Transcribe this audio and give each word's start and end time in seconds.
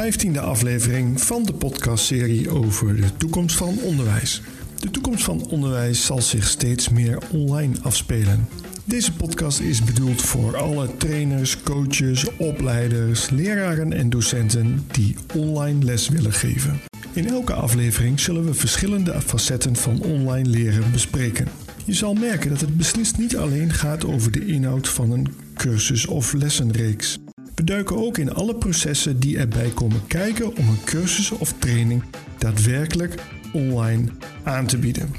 vijftiende 0.00 0.40
aflevering 0.40 1.22
van 1.22 1.42
de 1.42 1.52
podcastserie 1.52 2.50
over 2.50 2.96
de 2.96 3.16
toekomst 3.16 3.56
van 3.56 3.78
onderwijs. 3.82 4.42
De 4.78 4.90
toekomst 4.90 5.24
van 5.24 5.46
onderwijs 5.46 6.04
zal 6.04 6.22
zich 6.22 6.48
steeds 6.48 6.88
meer 6.88 7.18
online 7.32 7.74
afspelen. 7.82 8.48
Deze 8.84 9.12
podcast 9.12 9.60
is 9.60 9.84
bedoeld 9.84 10.22
voor 10.22 10.56
alle 10.56 10.96
trainers, 10.96 11.62
coaches, 11.62 12.36
opleiders, 12.36 13.30
leraren 13.30 13.92
en 13.92 14.10
docenten 14.10 14.86
die 14.90 15.16
online 15.34 15.84
les 15.84 16.08
willen 16.08 16.32
geven. 16.32 16.80
In 17.12 17.28
elke 17.28 17.52
aflevering 17.52 18.20
zullen 18.20 18.44
we 18.44 18.54
verschillende 18.54 19.20
facetten 19.20 19.76
van 19.76 20.02
online 20.02 20.48
leren 20.48 20.92
bespreken. 20.92 21.46
Je 21.84 21.94
zal 21.94 22.14
merken 22.14 22.50
dat 22.50 22.60
het 22.60 22.76
beslist 22.76 23.18
niet 23.18 23.36
alleen 23.36 23.72
gaat 23.72 24.04
over 24.04 24.30
de 24.30 24.46
inhoud 24.46 24.88
van 24.88 25.10
een 25.10 25.34
cursus 25.54 26.06
of 26.06 26.32
lessenreeks. 26.32 27.18
We 27.60 27.66
duiken 27.66 27.96
ook 27.96 28.18
in 28.18 28.34
alle 28.34 28.54
processen 28.54 29.18
die 29.18 29.38
erbij 29.38 29.70
komen 29.74 30.06
kijken 30.06 30.56
om 30.56 30.68
een 30.68 30.84
cursus 30.84 31.30
of 31.30 31.52
training 31.58 32.02
daadwerkelijk 32.38 33.14
online 33.52 34.08
aan 34.42 34.66
te 34.66 34.78
bieden. 34.78 35.14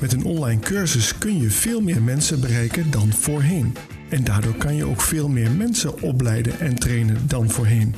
Met 0.00 0.12
een 0.12 0.24
online 0.24 0.60
cursus 0.60 1.18
kun 1.18 1.38
je 1.38 1.50
veel 1.50 1.80
meer 1.80 2.02
mensen 2.02 2.40
bereiken 2.40 2.90
dan 2.90 3.12
voorheen. 3.12 3.74
En 4.08 4.24
daardoor 4.24 4.54
kan 4.54 4.76
je 4.76 4.84
ook 4.84 5.00
veel 5.00 5.28
meer 5.28 5.50
mensen 5.50 6.02
opleiden 6.02 6.60
en 6.60 6.74
trainen 6.74 7.28
dan 7.28 7.50
voorheen. 7.50 7.94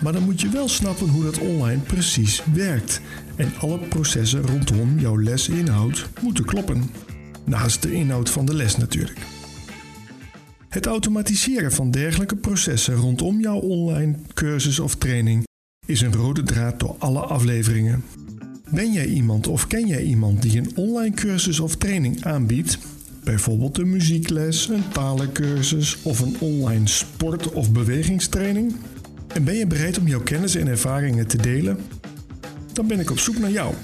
Maar 0.00 0.12
dan 0.12 0.22
moet 0.22 0.40
je 0.40 0.48
wel 0.48 0.68
snappen 0.68 1.08
hoe 1.08 1.24
dat 1.24 1.38
online 1.38 1.80
precies 1.80 2.42
werkt. 2.52 3.00
En 3.36 3.52
alle 3.60 3.78
processen 3.78 4.42
rondom 4.42 4.98
jouw 4.98 5.16
lesinhoud 5.16 6.08
moeten 6.20 6.44
kloppen. 6.44 6.90
Naast 7.44 7.82
de 7.82 7.92
inhoud 7.92 8.30
van 8.30 8.44
de 8.44 8.54
les 8.54 8.76
natuurlijk. 8.76 9.18
Het 10.76 10.86
automatiseren 10.86 11.72
van 11.72 11.90
dergelijke 11.90 12.36
processen 12.36 12.94
rondom 12.94 13.40
jouw 13.40 13.58
online 13.58 14.14
cursus 14.34 14.78
of 14.78 14.94
training 14.94 15.44
is 15.86 16.00
een 16.00 16.14
rode 16.14 16.42
draad 16.42 16.80
door 16.80 16.94
alle 16.98 17.20
afleveringen. 17.20 18.04
Ben 18.70 18.92
jij 18.92 19.06
iemand 19.06 19.46
of 19.46 19.66
ken 19.66 19.86
jij 19.86 20.02
iemand 20.02 20.42
die 20.42 20.58
een 20.58 20.70
online 20.74 21.14
cursus 21.14 21.60
of 21.60 21.76
training 21.76 22.24
aanbiedt? 22.24 22.78
Bijvoorbeeld 23.24 23.78
een 23.78 23.90
muziekles, 23.90 24.68
een 24.68 24.88
talencursus 24.92 26.02
of 26.02 26.20
een 26.20 26.36
online 26.38 26.88
sport- 26.88 27.52
of 27.52 27.72
bewegingstraining? 27.72 28.74
En 29.34 29.44
ben 29.44 29.54
je 29.54 29.66
bereid 29.66 29.98
om 29.98 30.08
jouw 30.08 30.22
kennis 30.22 30.54
en 30.54 30.66
ervaringen 30.66 31.26
te 31.26 31.36
delen? 31.36 31.78
Dan 32.72 32.86
ben 32.86 33.00
ik 33.00 33.10
op 33.10 33.18
zoek 33.18 33.38
naar 33.38 33.50
jou. 33.50 33.74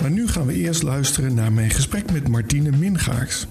Maar 0.00 0.10
nu 0.10 0.28
gaan 0.28 0.46
we 0.46 0.54
eerst 0.54 0.82
luisteren 0.82 1.34
naar 1.34 1.52
mijn 1.52 1.70
gesprek 1.70 2.12
met 2.12 2.28
Martine 2.28 2.70
Mingaars. 2.70 3.46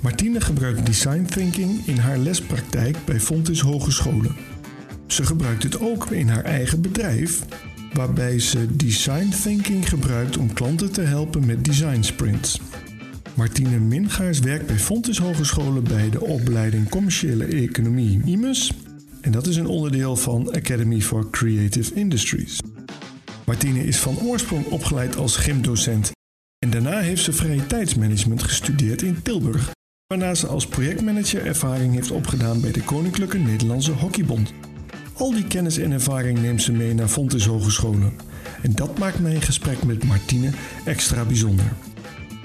Martine 0.00 0.40
gebruikt 0.40 0.86
design 0.86 1.22
thinking 1.22 1.86
in 1.86 1.96
haar 1.96 2.18
lespraktijk 2.18 2.96
bij 3.04 3.20
Fontis 3.20 3.60
Hogescholen. 3.60 4.36
Ze 5.06 5.24
gebruikt 5.24 5.62
het 5.62 5.80
ook 5.80 6.10
in 6.10 6.28
haar 6.28 6.44
eigen 6.44 6.80
bedrijf, 6.80 7.44
waarbij 7.92 8.38
ze 8.38 8.76
design 8.76 9.28
thinking 9.42 9.88
gebruikt 9.88 10.36
om 10.36 10.52
klanten 10.52 10.92
te 10.92 11.00
helpen 11.00 11.46
met 11.46 11.64
design 11.64 12.02
sprints. 12.02 12.60
Martine 13.34 13.78
Mingaars 13.78 14.38
werkt 14.38 14.66
bij 14.66 14.78
Fontis 14.78 15.18
Hogescholen 15.18 15.84
bij 15.84 16.10
de 16.10 16.20
opleiding 16.20 16.88
Commerciële 16.88 17.44
Economie 17.44 18.20
IMES 18.24 18.72
en 19.20 19.32
dat 19.32 19.46
is 19.46 19.56
een 19.56 19.66
onderdeel 19.66 20.16
van 20.16 20.54
Academy 20.54 21.00
for 21.00 21.30
Creative 21.30 21.94
Industries. 21.94 22.60
Martine 23.46 23.84
is 23.84 23.98
van 23.98 24.18
oorsprong 24.18 24.64
opgeleid 24.64 25.16
als 25.16 25.36
gymdocent 25.36 26.10
en 26.58 26.70
daarna 26.70 26.98
heeft 26.98 27.22
ze 27.22 27.32
vrije 27.32 27.66
tijdsmanagement 27.66 28.42
gestudeerd 28.42 29.02
in 29.02 29.22
Tilburg, 29.22 29.70
waarna 30.10 30.34
ze 30.34 30.46
als 30.46 30.66
projectmanager 30.66 31.46
ervaring 31.46 31.94
heeft 31.94 32.10
opgedaan 32.10 32.60
bij 32.60 32.72
de 32.72 32.82
Koninklijke 32.82 33.38
Nederlandse 33.38 33.92
Hockeybond. 33.92 34.52
Al 35.12 35.30
die 35.30 35.46
kennis 35.46 35.78
en 35.78 35.92
ervaring 35.92 36.40
neemt 36.40 36.62
ze 36.62 36.72
mee 36.72 36.94
naar 36.94 37.08
Fontes 37.08 37.46
Hogescholen. 37.46 38.12
En 38.62 38.74
dat 38.74 38.98
maakt 38.98 39.20
mijn 39.20 39.42
gesprek 39.42 39.84
met 39.84 40.04
Martine 40.04 40.50
extra 40.84 41.24
bijzonder. 41.24 41.72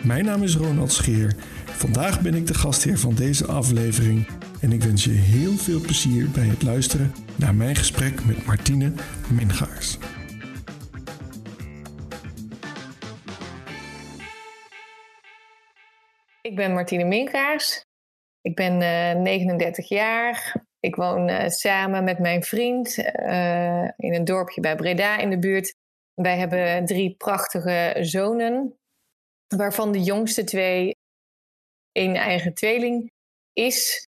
Mijn 0.02 0.26
naam 0.26 0.44
is 0.44 0.56
Ronald 0.56 0.92
Scheer. 0.92 1.36
Vandaag 1.66 2.22
ben 2.22 2.34
ik 2.34 2.48
de 2.48 2.54
gastheer 2.54 3.00
van 3.00 3.16
deze 3.16 3.46
aflevering 3.46 4.28
en 4.60 4.72
ik 4.72 4.84
wens 4.84 5.04
je 5.04 5.12
heel 5.12 5.58
veel 5.58 5.80
plezier 5.80 6.30
bij 6.30 6.48
het 6.48 6.64
luisteren 6.64 7.14
naar 7.36 7.56
mijn 7.56 7.76
gesprek 7.76 8.26
met 8.26 8.46
Martine 8.46 8.92
Mingaars. 9.28 9.98
Ik 16.56 16.62
ben 16.62 16.74
Martine 16.74 17.04
Mingaars. 17.04 17.86
Ik 18.42 18.56
ben 18.56 18.74
uh, 18.82 19.22
39 19.22 19.90
jaar. 19.90 20.64
Ik 20.80 20.96
woon 20.96 21.30
uh, 21.30 21.48
samen 21.48 22.04
met 22.04 22.20
mijn 22.20 22.44
vriend 22.44 22.98
uh, 22.98 23.84
in 23.84 24.14
een 24.14 24.24
dorpje 24.24 24.62
bij 24.62 24.76
Breda 24.76 25.18
in 25.18 25.30
de 25.30 25.40
buurt. 25.40 25.76
Wij 26.14 26.38
hebben 26.38 26.86
drie 26.86 27.16
prachtige 27.16 27.96
zonen, 28.00 28.78
waarvan 29.56 29.92
de 29.92 30.02
jongste 30.02 30.44
twee 30.44 30.96
een 31.92 32.16
eigen 32.16 32.54
tweeling 32.54 33.12
is. 33.54 34.08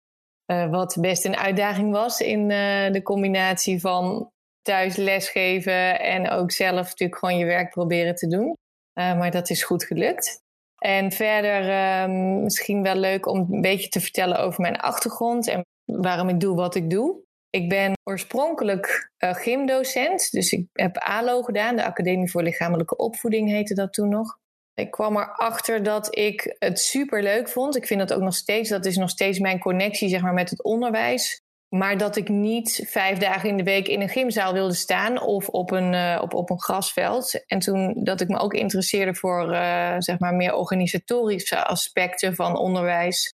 Wat 0.47 0.97
best 1.01 1.25
een 1.25 1.37
uitdaging 1.37 1.93
was 1.93 2.21
in 2.21 2.49
de 2.93 3.01
combinatie 3.03 3.81
van 3.81 4.31
thuis 4.63 4.97
lesgeven 4.97 6.01
en 6.01 6.31
ook 6.31 6.53
zelf 6.53 6.89
natuurlijk 6.89 7.19
gewoon 7.19 7.39
je 7.39 7.45
werk 7.45 7.71
proberen 7.71 8.15
te 8.15 8.27
doen. 8.27 8.57
maar 8.95 9.31
dat 9.31 9.51
is 9.51 9.63
goed 9.63 9.85
gelukt. 9.85 10.43
En 10.83 11.13
verder 11.13 11.63
um, 12.03 12.43
misschien 12.43 12.83
wel 12.83 12.95
leuk 12.95 13.27
om 13.27 13.47
een 13.51 13.61
beetje 13.61 13.89
te 13.89 14.01
vertellen 14.01 14.39
over 14.39 14.61
mijn 14.61 14.77
achtergrond 14.77 15.49
en 15.49 15.67
waarom 15.85 16.29
ik 16.29 16.41
doe 16.41 16.57
wat 16.57 16.75
ik 16.75 16.91
doe. 16.91 17.21
Ik 17.51 17.69
ben 17.69 17.93
oorspronkelijk 18.05 19.11
uh, 19.25 19.35
gymdocent, 19.35 20.31
dus 20.31 20.53
ik 20.53 20.67
heb 20.73 20.97
ALO 20.97 21.43
gedaan, 21.43 21.77
de 21.77 21.85
Academie 21.85 22.31
voor 22.31 22.43
Lichamelijke 22.43 22.97
Opvoeding 22.97 23.49
heette 23.49 23.75
dat 23.75 23.93
toen 23.93 24.09
nog. 24.09 24.39
Ik 24.75 24.91
kwam 24.91 25.17
erachter 25.17 25.83
dat 25.83 26.17
ik 26.17 26.57
het 26.59 26.81
super 26.81 27.23
leuk 27.23 27.49
vond. 27.49 27.77
Ik 27.77 27.87
vind 27.87 28.01
dat 28.01 28.13
ook 28.13 28.23
nog 28.23 28.35
steeds, 28.35 28.69
dat 28.69 28.87
is 28.87 28.97
nog 28.97 29.11
steeds 29.11 29.39
mijn 29.39 29.59
connectie 29.59 30.09
zeg 30.09 30.23
maar, 30.23 30.35
met 30.35 30.51
het 30.51 30.63
onderwijs. 30.63 31.42
Maar 31.75 31.99
dat 31.99 32.17
ik 32.17 32.29
niet 32.29 32.85
vijf 32.89 33.19
dagen 33.19 33.49
in 33.49 33.57
de 33.57 33.63
week 33.63 33.89
in 33.89 34.01
een 34.01 34.09
gymzaal 34.09 34.53
wilde 34.53 34.75
staan 34.75 35.21
of 35.21 35.49
op 35.49 35.71
een, 35.71 35.93
uh, 35.93 36.19
op, 36.23 36.35
op 36.35 36.51
een 36.51 36.61
grasveld. 36.61 37.45
En 37.47 37.59
toen 37.59 38.05
dat 38.05 38.21
ik 38.21 38.29
me 38.29 38.39
ook 38.39 38.55
interesseerde 38.55 39.15
voor 39.15 39.53
uh, 39.53 39.95
zeg 39.99 40.19
maar 40.19 40.35
meer 40.35 40.55
organisatorische 40.55 41.65
aspecten 41.65 42.35
van 42.35 42.57
onderwijs 42.57 43.35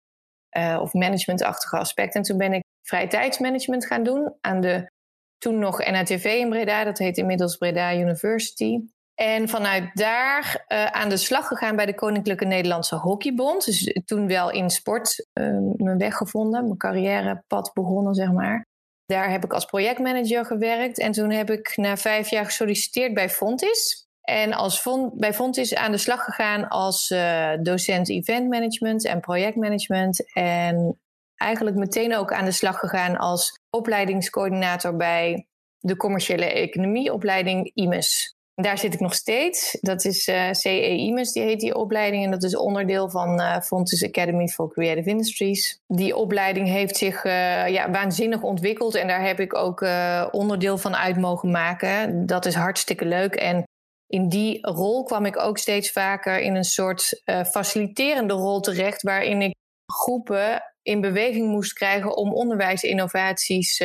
uh, 0.57 0.79
of 0.81 0.93
managementachtige 0.93 1.77
aspecten. 1.77 2.19
En 2.19 2.25
toen 2.25 2.37
ben 2.37 2.53
ik 2.53 2.63
vrije 2.87 3.07
tijdsmanagement 3.07 3.85
gaan 3.85 4.03
doen 4.03 4.35
aan 4.41 4.61
de 4.61 4.91
toen 5.37 5.59
nog 5.59 5.89
NATV 5.89 6.25
in 6.25 6.49
Breda. 6.49 6.83
Dat 6.83 6.97
heet 6.97 7.17
inmiddels 7.17 7.57
Breda 7.57 7.95
University. 7.95 8.79
En 9.15 9.49
vanuit 9.49 9.89
daar 9.93 10.65
uh, 10.67 10.85
aan 10.85 11.09
de 11.09 11.17
slag 11.17 11.47
gegaan 11.47 11.75
bij 11.75 11.85
de 11.85 11.95
Koninklijke 11.95 12.45
Nederlandse 12.45 12.95
Hockeybond. 12.95 13.65
Dus 13.65 14.01
toen 14.05 14.27
wel 14.27 14.51
in 14.51 14.69
sport 14.69 15.27
uh, 15.33 15.57
mijn 15.75 15.97
weg 15.97 16.15
gevonden, 16.15 16.63
mijn 16.63 16.77
carrièrepad 16.77 17.71
begonnen, 17.73 18.13
zeg 18.13 18.31
maar. 18.31 18.65
Daar 19.05 19.29
heb 19.29 19.43
ik 19.43 19.53
als 19.53 19.65
projectmanager 19.65 20.45
gewerkt. 20.45 20.99
En 20.99 21.11
toen 21.11 21.29
heb 21.31 21.49
ik 21.49 21.73
na 21.75 21.97
vijf 21.97 22.29
jaar 22.29 22.45
gesolliciteerd 22.45 23.13
bij 23.13 23.29
Fontis. 23.29 24.07
En 24.21 24.53
als 24.53 24.87
bij 25.13 25.33
Fontis 25.33 25.75
aan 25.75 25.91
de 25.91 25.97
slag 25.97 26.23
gegaan 26.23 26.67
als 26.67 27.09
uh, 27.09 27.51
docent 27.61 28.09
event 28.09 28.49
management 28.49 29.05
en 29.05 29.19
projectmanagement. 29.19 30.33
En 30.33 30.99
eigenlijk 31.35 31.75
meteen 31.75 32.15
ook 32.15 32.33
aan 32.33 32.45
de 32.45 32.51
slag 32.51 32.79
gegaan 32.79 33.17
als 33.17 33.59
opleidingscoördinator 33.69 34.95
bij 34.95 35.47
de 35.79 35.97
commerciële 35.97 36.45
economieopleiding 36.45 37.71
IMES. 37.73 38.32
Daar 38.55 38.77
zit 38.77 38.93
ik 38.93 38.99
nog 38.99 39.13
steeds. 39.13 39.77
Dat 39.81 40.05
is 40.05 40.27
uh, 40.27 40.51
CE 40.51 40.89
IMES, 40.89 41.31
die 41.31 41.43
heet 41.43 41.59
die 41.59 41.75
opleiding. 41.75 42.23
En 42.23 42.31
dat 42.31 42.43
is 42.43 42.55
onderdeel 42.55 43.09
van 43.09 43.39
uh, 43.39 43.57
Academy 44.03 44.47
for 44.47 44.71
Creative 44.71 45.09
Industries. 45.09 45.79
Die 45.87 46.15
opleiding 46.15 46.67
heeft 46.67 46.97
zich 46.97 47.23
uh, 47.23 47.67
ja, 47.67 47.91
waanzinnig 47.91 48.41
ontwikkeld. 48.41 48.95
En 48.95 49.07
daar 49.07 49.25
heb 49.25 49.39
ik 49.39 49.55
ook 49.55 49.85
onderdeel 50.31 50.77
van 50.77 50.95
uit 50.95 51.17
mogen 51.17 51.51
maken. 51.51 52.25
Dat 52.25 52.45
is 52.45 52.55
hartstikke 52.55 53.05
leuk. 53.05 53.35
En 53.35 53.63
in 54.07 54.29
die 54.29 54.67
rol 54.67 55.03
kwam 55.03 55.25
ik 55.25 55.37
ook 55.37 55.57
steeds 55.57 55.91
vaker 55.91 56.39
in 56.39 56.55
een 56.55 56.63
soort 56.63 57.21
faciliterende 57.25 58.33
rol 58.33 58.59
terecht. 58.59 59.01
Waarin 59.01 59.41
ik 59.41 59.55
groepen 59.85 60.63
in 60.81 61.01
beweging 61.01 61.47
moest 61.47 61.73
krijgen 61.73 62.17
om 62.17 62.33
onderwijsinnovaties 62.33 63.77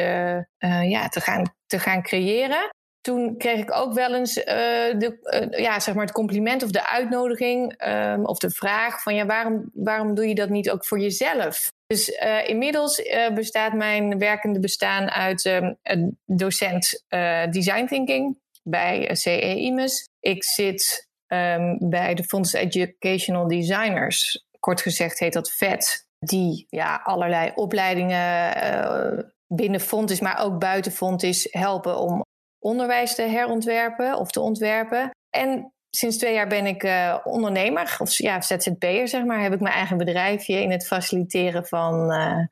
ja, 0.83 1.09
te, 1.09 1.21
gaan, 1.21 1.55
te 1.67 1.79
gaan 1.79 2.03
creëren 2.03 2.71
toen 3.09 3.37
kreeg 3.37 3.61
ik 3.61 3.75
ook 3.75 3.93
wel 3.93 4.15
eens 4.15 4.37
uh, 4.37 4.45
de, 4.45 5.19
uh, 5.53 5.61
ja, 5.61 5.81
zeg 5.81 5.95
maar 5.95 6.05
het 6.05 6.15
compliment 6.15 6.63
of 6.63 6.71
de 6.71 6.89
uitnodiging 6.89 7.87
um, 7.87 8.25
of 8.25 8.39
de 8.39 8.51
vraag 8.51 9.03
van 9.03 9.15
ja, 9.15 9.27
waarom, 9.27 9.71
waarom 9.75 10.15
doe 10.15 10.29
je 10.29 10.35
dat 10.35 10.49
niet 10.49 10.71
ook 10.71 10.87
voor 10.87 10.99
jezelf? 10.99 11.73
Dus 11.87 12.09
uh, 12.09 12.49
inmiddels 12.49 13.03
bestaat 13.35 13.73
mijn 13.73 14.19
werkende 14.19 14.61
bestaan 14.61 15.11
uit 15.11 15.45
um, 15.45 15.77
een 15.83 16.19
docent 16.27 17.05
design 17.51 17.87
thinking 17.87 18.39
bij 18.63 19.15
CE 19.15 19.57
IMES. 19.57 20.09
Ik 20.21 20.45
zit 20.45 21.09
um, 21.27 21.79
bij 21.81 22.15
de 22.15 22.25
Fonds 22.25 22.53
Educational 22.53 23.49
Designers. 23.49 24.45
Kort 24.61 24.81
gezegd 24.81 25.19
heet 25.19 25.33
dat 25.33 25.53
VET. 25.53 26.07
Die 26.19 26.67
ja, 26.71 27.01
allerlei 27.05 27.53
opleidingen 27.55 29.33
binnen 29.47 29.81
Fontis, 29.81 30.21
maar 30.21 30.45
ook 30.45 30.59
buiten 30.59 30.93
Fontis 30.93 31.49
helpen 31.51 31.99
om 31.99 32.27
onderwijs 32.59 33.15
te 33.15 33.23
herontwerpen 33.23 34.19
of 34.19 34.31
te 34.31 34.41
ontwerpen. 34.41 35.11
En 35.31 35.73
sinds 35.91 36.17
twee 36.17 36.35
jaar 36.35 36.49
ben 36.49 36.67
ik 36.67 36.83
uh, 36.83 37.19
ondernemer, 37.25 37.97
of 37.99 38.19
ja, 38.19 38.41
ZZP'er 38.41 39.09
zeg 39.09 39.25
maar. 39.25 39.43
Heb 39.43 39.53
ik 39.53 39.61
mijn 39.61 39.75
eigen 39.75 39.97
bedrijfje 39.97 40.61
in 40.61 40.71
het 40.71 40.87
faciliteren 40.87 41.67
van 41.67 42.11
uh, 42.11 42.45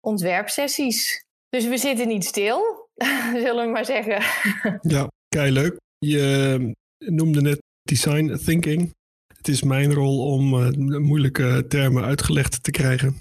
ontwerpsessies. 0.00 1.24
Dus 1.48 1.66
we 1.66 1.76
zitten 1.76 2.08
niet 2.08 2.24
stil, 2.24 2.88
zullen 3.44 3.64
we 3.66 3.70
maar 3.70 3.84
zeggen. 3.84 4.22
ja, 4.96 5.08
kei 5.28 5.52
leuk. 5.52 5.76
Je 5.98 6.74
noemde 6.98 7.40
net 7.40 7.62
design 7.82 8.38
thinking. 8.44 8.92
Het 9.36 9.48
is 9.48 9.62
mijn 9.62 9.92
rol 9.92 10.32
om 10.32 10.54
uh, 10.54 10.98
moeilijke 10.98 11.64
termen 11.68 12.04
uitgelegd 12.04 12.62
te 12.62 12.70
krijgen. 12.70 13.16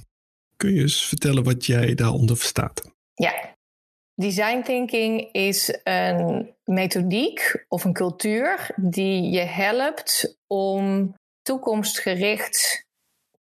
Kun 0.58 0.74
je 0.74 0.82
eens 0.82 1.06
vertellen 1.06 1.44
wat 1.44 1.66
jij 1.66 1.96
daaronder 1.96 2.38
verstaat? 2.38 2.92
Ja, 3.14 3.53
design 4.16 4.62
thinking 4.62 5.32
is 5.32 5.80
een 5.84 6.56
methodiek 6.64 7.66
of 7.68 7.84
een 7.84 7.94
cultuur 7.94 8.70
die 8.76 9.30
je 9.30 9.42
helpt 9.42 10.38
om 10.48 11.14
toekomstgericht 11.42 12.86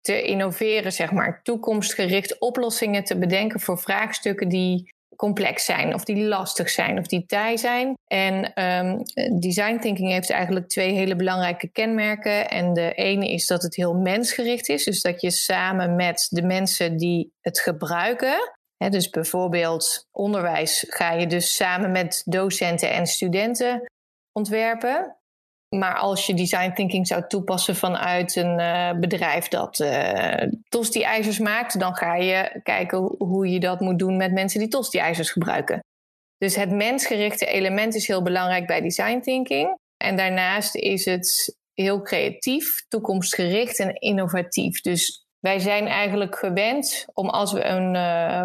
te 0.00 0.22
innoveren, 0.22 0.93
zeg 0.93 1.12
maar. 1.12 1.40
Toekomstgericht 1.43 2.38
oplossingen 2.38 3.05
te 3.05 3.19
bedenken 3.19 3.61
voor 3.61 3.78
vraagstukken 3.78 4.49
die 4.49 4.93
complex 5.17 5.64
zijn, 5.64 5.94
of 5.94 6.05
die 6.05 6.25
lastig 6.25 6.70
zijn, 6.70 6.99
of 6.99 7.06
die 7.06 7.26
taai 7.26 7.58
zijn. 7.58 7.94
En 8.06 8.64
um, 8.64 9.02
design 9.40 9.78
thinking 9.78 10.11
heeft 10.11 10.31
eigenlijk 10.31 10.69
twee 10.69 10.93
hele 10.93 11.17
belangrijke 11.17 11.69
kenmerken. 11.69 12.50
En 12.50 12.72
de 12.72 12.93
ene 12.93 13.31
is 13.31 13.46
dat 13.46 13.62
het 13.62 13.76
heel 13.76 13.94
mensgericht 13.94 14.69
is, 14.69 14.84
dus 14.84 15.02
dat 15.02 15.20
je 15.20 15.31
samen 15.31 15.96
met 15.96 16.26
de 16.31 16.43
mensen 16.43 16.96
die 16.96 17.32
het 17.40 17.61
gebruiken, 17.61 18.58
dus 18.88 19.11
bijvoorbeeld 19.11 20.09
onderwijs, 20.11 20.85
ga 20.88 21.12
je 21.12 21.27
dus 21.27 21.55
samen 21.55 21.91
met 21.91 22.23
docenten 22.27 22.93
en 22.93 23.06
studenten 23.06 23.91
ontwerpen. 24.32 25.15
Maar 25.77 25.94
als 25.94 26.27
je 26.27 26.35
design 26.35 26.73
thinking 26.73 27.06
zou 27.06 27.27
toepassen 27.27 27.77
vanuit 27.77 28.37
een 28.37 28.59
uh, 28.59 28.93
bedrijf 28.99 29.49
dat 29.49 29.79
uh, 29.79 30.50
tosti-ijzers 30.69 31.38
maakt, 31.38 31.81
dan 31.81 31.97
ga 31.97 32.15
je 32.15 32.61
kijken 32.62 32.99
hoe 33.19 33.49
je 33.49 33.61
dat 33.61 33.81
moet 33.81 33.99
doen 33.99 34.17
met 34.17 34.32
mensen 34.32 34.61
die 34.61 34.69
tosti-ijzers 34.69 35.31
gebruiken. 35.31 35.81
Dus 36.37 36.56
het 36.56 36.71
mensgerichte 36.71 37.47
element 37.47 37.94
is 37.94 38.06
heel 38.06 38.23
belangrijk 38.23 38.67
bij 38.67 38.81
design 38.81 39.21
thinking. 39.21 39.79
En 39.97 40.17
daarnaast 40.17 40.75
is 40.75 41.05
het 41.05 41.56
heel 41.75 42.03
creatief, 42.03 42.85
toekomstgericht 42.88 43.79
en 43.79 43.94
innovatief. 43.94 44.81
Dus 44.81 45.27
wij 45.40 45.58
zijn 45.58 45.87
eigenlijk 45.87 46.37
gewend 46.37 47.06
om 47.12 47.28
als 47.28 47.52
we 47.52 47.64
een, 47.64 47.94
uh, 47.94 48.44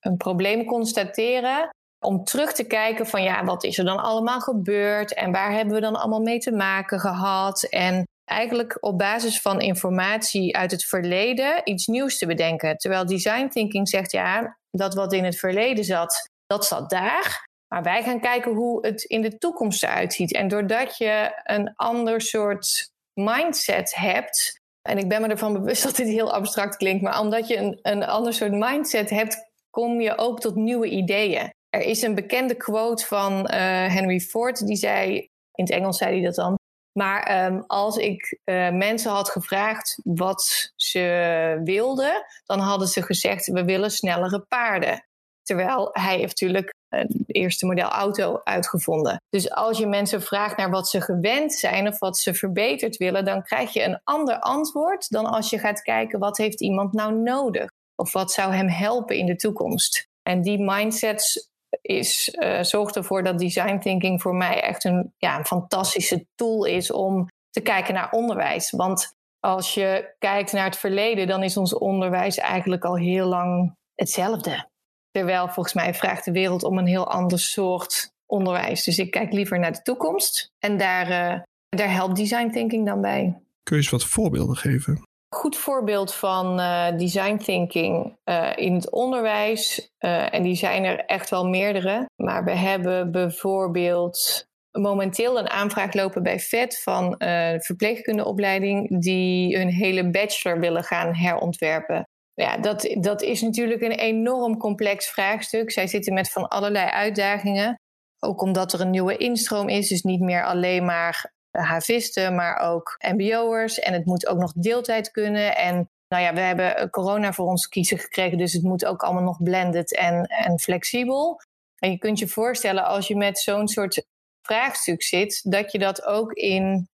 een 0.00 0.16
probleem 0.16 0.64
constateren, 0.64 1.68
om 2.04 2.24
terug 2.24 2.52
te 2.52 2.64
kijken 2.64 3.06
van 3.06 3.22
ja, 3.22 3.44
wat 3.44 3.64
is 3.64 3.78
er 3.78 3.84
dan 3.84 4.02
allemaal 4.02 4.40
gebeurd 4.40 5.14
en 5.14 5.32
waar 5.32 5.52
hebben 5.52 5.74
we 5.74 5.80
dan 5.80 5.96
allemaal 5.96 6.20
mee 6.20 6.38
te 6.38 6.52
maken 6.52 7.00
gehad. 7.00 7.62
En 7.62 8.04
eigenlijk 8.24 8.76
op 8.80 8.98
basis 8.98 9.40
van 9.40 9.60
informatie 9.60 10.56
uit 10.56 10.70
het 10.70 10.84
verleden 10.84 11.60
iets 11.64 11.86
nieuws 11.86 12.18
te 12.18 12.26
bedenken. 12.26 12.76
Terwijl 12.76 13.06
design 13.06 13.48
thinking 13.48 13.88
zegt 13.88 14.12
ja, 14.12 14.58
dat 14.70 14.94
wat 14.94 15.12
in 15.12 15.24
het 15.24 15.38
verleden 15.38 15.84
zat, 15.84 16.28
dat 16.46 16.66
zat 16.66 16.90
daar. 16.90 17.46
Maar 17.68 17.82
wij 17.82 18.02
gaan 18.02 18.20
kijken 18.20 18.52
hoe 18.52 18.86
het 18.86 19.02
in 19.02 19.22
de 19.22 19.38
toekomst 19.38 19.82
eruit 19.82 20.12
ziet. 20.12 20.32
En 20.32 20.48
doordat 20.48 20.98
je 20.98 21.40
een 21.44 21.72
ander 21.76 22.20
soort 22.20 22.90
mindset 23.20 23.94
hebt. 23.94 24.62
En 24.88 24.98
ik 24.98 25.08
ben 25.08 25.20
me 25.20 25.28
ervan 25.28 25.52
bewust 25.52 25.82
dat 25.82 25.96
dit 25.96 26.08
heel 26.08 26.32
abstract 26.32 26.76
klinkt, 26.76 27.02
maar 27.02 27.20
omdat 27.20 27.48
je 27.48 27.56
een, 27.56 27.78
een 27.82 28.04
ander 28.04 28.32
soort 28.32 28.52
mindset 28.52 29.10
hebt, 29.10 29.50
kom 29.70 30.00
je 30.00 30.18
ook 30.18 30.40
tot 30.40 30.54
nieuwe 30.54 30.88
ideeën. 30.88 31.52
Er 31.70 31.80
is 31.80 32.02
een 32.02 32.14
bekende 32.14 32.54
quote 32.54 33.06
van 33.06 33.32
uh, 33.32 33.46
Henry 33.94 34.20
Ford, 34.20 34.66
die 34.66 34.76
zei, 34.76 35.14
in 35.52 35.64
het 35.64 35.70
Engels 35.70 35.98
zei 35.98 36.14
hij 36.14 36.24
dat 36.24 36.34
dan. 36.34 36.58
Maar 36.98 37.46
um, 37.46 37.64
als 37.66 37.96
ik 37.96 38.38
uh, 38.44 38.70
mensen 38.70 39.10
had 39.10 39.30
gevraagd 39.30 40.00
wat 40.02 40.72
ze 40.76 41.60
wilden, 41.64 42.24
dan 42.44 42.58
hadden 42.58 42.88
ze 42.88 43.02
gezegd: 43.02 43.46
we 43.46 43.64
willen 43.64 43.90
snellere 43.90 44.40
paarden. 44.48 45.06
Terwijl 45.44 45.88
hij 45.92 46.16
heeft 46.16 46.40
natuurlijk 46.40 46.72
het 46.88 47.24
eerste 47.26 47.66
model 47.66 47.88
auto 47.88 48.40
uitgevonden. 48.44 49.20
Dus 49.28 49.50
als 49.50 49.78
je 49.78 49.86
mensen 49.86 50.22
vraagt 50.22 50.56
naar 50.56 50.70
wat 50.70 50.88
ze 50.88 51.00
gewend 51.00 51.52
zijn 51.52 51.88
of 51.88 51.98
wat 51.98 52.18
ze 52.18 52.34
verbeterd 52.34 52.96
willen, 52.96 53.24
dan 53.24 53.42
krijg 53.42 53.72
je 53.72 53.82
een 53.82 54.00
ander 54.04 54.38
antwoord 54.38 55.10
dan 55.10 55.26
als 55.26 55.50
je 55.50 55.58
gaat 55.58 55.82
kijken 55.82 56.18
wat 56.18 56.36
heeft 56.36 56.60
iemand 56.60 56.92
nou 56.92 57.14
nodig 57.14 57.68
of 57.94 58.12
wat 58.12 58.32
zou 58.32 58.52
hem 58.52 58.68
helpen 58.68 59.16
in 59.16 59.26
de 59.26 59.36
toekomst. 59.36 60.08
En 60.22 60.42
die 60.42 60.58
mindsets 60.58 61.48
is, 61.80 62.36
uh, 62.38 62.62
zorgt 62.62 62.96
ervoor 62.96 63.22
dat 63.22 63.38
design 63.38 63.78
thinking 63.78 64.22
voor 64.22 64.34
mij 64.34 64.62
echt 64.62 64.84
een, 64.84 65.12
ja, 65.16 65.38
een 65.38 65.46
fantastische 65.46 66.26
tool 66.34 66.64
is 66.64 66.90
om 66.90 67.28
te 67.50 67.60
kijken 67.60 67.94
naar 67.94 68.10
onderwijs. 68.10 68.70
Want 68.70 69.14
als 69.40 69.74
je 69.74 70.14
kijkt 70.18 70.52
naar 70.52 70.64
het 70.64 70.78
verleden, 70.78 71.26
dan 71.26 71.42
is 71.42 71.56
ons 71.56 71.74
onderwijs 71.74 72.38
eigenlijk 72.38 72.84
al 72.84 72.96
heel 72.96 73.26
lang 73.26 73.76
hetzelfde. 73.94 74.68
Terwijl 75.14 75.48
volgens 75.48 75.74
mij 75.74 75.94
vraagt 75.94 76.24
de 76.24 76.32
wereld 76.32 76.62
om 76.62 76.78
een 76.78 76.86
heel 76.86 77.10
ander 77.10 77.38
soort 77.38 78.12
onderwijs. 78.26 78.84
Dus 78.84 78.98
ik 78.98 79.10
kijk 79.10 79.32
liever 79.32 79.58
naar 79.58 79.72
de 79.72 79.82
toekomst. 79.82 80.50
En 80.58 80.76
daar, 80.76 81.10
uh, 81.10 81.40
daar 81.68 81.92
helpt 81.92 82.16
design 82.16 82.50
thinking 82.50 82.86
dan 82.86 83.00
bij. 83.00 83.42
Kun 83.62 83.76
je 83.76 83.82
eens 83.82 83.90
wat 83.90 84.04
voorbeelden 84.04 84.56
geven? 84.56 85.02
goed 85.34 85.56
voorbeeld 85.56 86.14
van 86.14 86.60
uh, 86.60 86.96
design 86.96 87.36
thinking 87.36 88.16
uh, 88.24 88.52
in 88.54 88.74
het 88.74 88.90
onderwijs. 88.90 89.90
Uh, 89.98 90.34
en 90.34 90.42
die 90.42 90.54
zijn 90.54 90.84
er 90.84 91.04
echt 91.04 91.30
wel 91.30 91.48
meerdere. 91.48 92.06
Maar 92.22 92.44
we 92.44 92.50
hebben 92.50 93.10
bijvoorbeeld 93.10 94.46
momenteel 94.70 95.38
een 95.38 95.48
aanvraag 95.48 95.94
lopen 95.94 96.22
bij 96.22 96.40
VET 96.40 96.82
van 96.82 97.14
een 97.18 97.60
verpleegkundeopleiding 97.62 99.02
die 99.02 99.56
hun 99.56 99.68
hele 99.68 100.10
bachelor 100.10 100.60
willen 100.60 100.84
gaan 100.84 101.14
herontwerpen. 101.14 102.08
Ja, 102.34 102.56
dat, 102.56 102.94
dat 103.00 103.22
is 103.22 103.40
natuurlijk 103.40 103.80
een 103.82 103.98
enorm 103.98 104.58
complex 104.58 105.10
vraagstuk. 105.10 105.70
Zij 105.70 105.86
zitten 105.86 106.14
met 106.14 106.30
van 106.30 106.48
allerlei 106.48 106.90
uitdagingen. 106.90 107.80
Ook 108.18 108.42
omdat 108.42 108.72
er 108.72 108.80
een 108.80 108.90
nieuwe 108.90 109.16
instroom 109.16 109.68
is, 109.68 109.88
dus 109.88 110.02
niet 110.02 110.20
meer 110.20 110.44
alleen 110.44 110.84
maar 110.84 111.32
havisten, 111.50 112.34
maar 112.34 112.56
ook 112.56 112.96
mbo'ers. 112.98 113.78
En 113.78 113.92
het 113.92 114.04
moet 114.04 114.26
ook 114.26 114.38
nog 114.38 114.52
deeltijd 114.52 115.10
kunnen. 115.10 115.56
En 115.56 115.88
nou 116.08 116.22
ja, 116.22 116.34
we 116.34 116.40
hebben 116.40 116.90
corona 116.90 117.32
voor 117.32 117.46
ons 117.46 117.68
kiezen 117.68 117.98
gekregen, 117.98 118.38
dus 118.38 118.52
het 118.52 118.62
moet 118.62 118.84
ook 118.84 119.02
allemaal 119.02 119.22
nog 119.22 119.42
blended 119.42 119.96
en, 119.96 120.24
en 120.24 120.58
flexibel. 120.58 121.40
En 121.78 121.90
je 121.90 121.98
kunt 121.98 122.18
je 122.18 122.28
voorstellen 122.28 122.84
als 122.84 123.08
je 123.08 123.16
met 123.16 123.38
zo'n 123.38 123.68
soort 123.68 124.06
vraagstuk 124.42 125.02
zit, 125.02 125.40
dat 125.50 125.72
je 125.72 125.78
dat 125.78 126.04
ook 126.04 126.32
in 126.32 126.88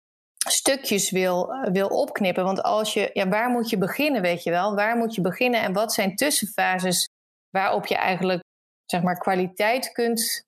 stukjes 0.48 1.12
wil, 1.12 1.48
wil 1.72 1.88
opknippen. 1.88 2.43
Want 2.43 2.63
als 2.63 2.93
je, 2.93 3.10
ja, 3.13 3.27
waar 3.27 3.50
moet 3.50 3.69
je 3.69 3.77
beginnen, 3.77 4.22
weet 4.22 4.43
je 4.43 4.50
wel? 4.50 4.75
Waar 4.75 4.98
moet 4.98 5.15
je 5.15 5.22
beginnen 5.22 5.62
en 5.62 5.74
wat 5.74 5.93
zijn 5.93 6.15
tussenfases 6.15 7.08
waarop 7.50 7.86
je 7.86 7.96
eigenlijk, 7.96 8.43
zeg 8.86 9.01
maar, 9.01 9.17
kwaliteit 9.17 9.91
kunt, 9.91 10.43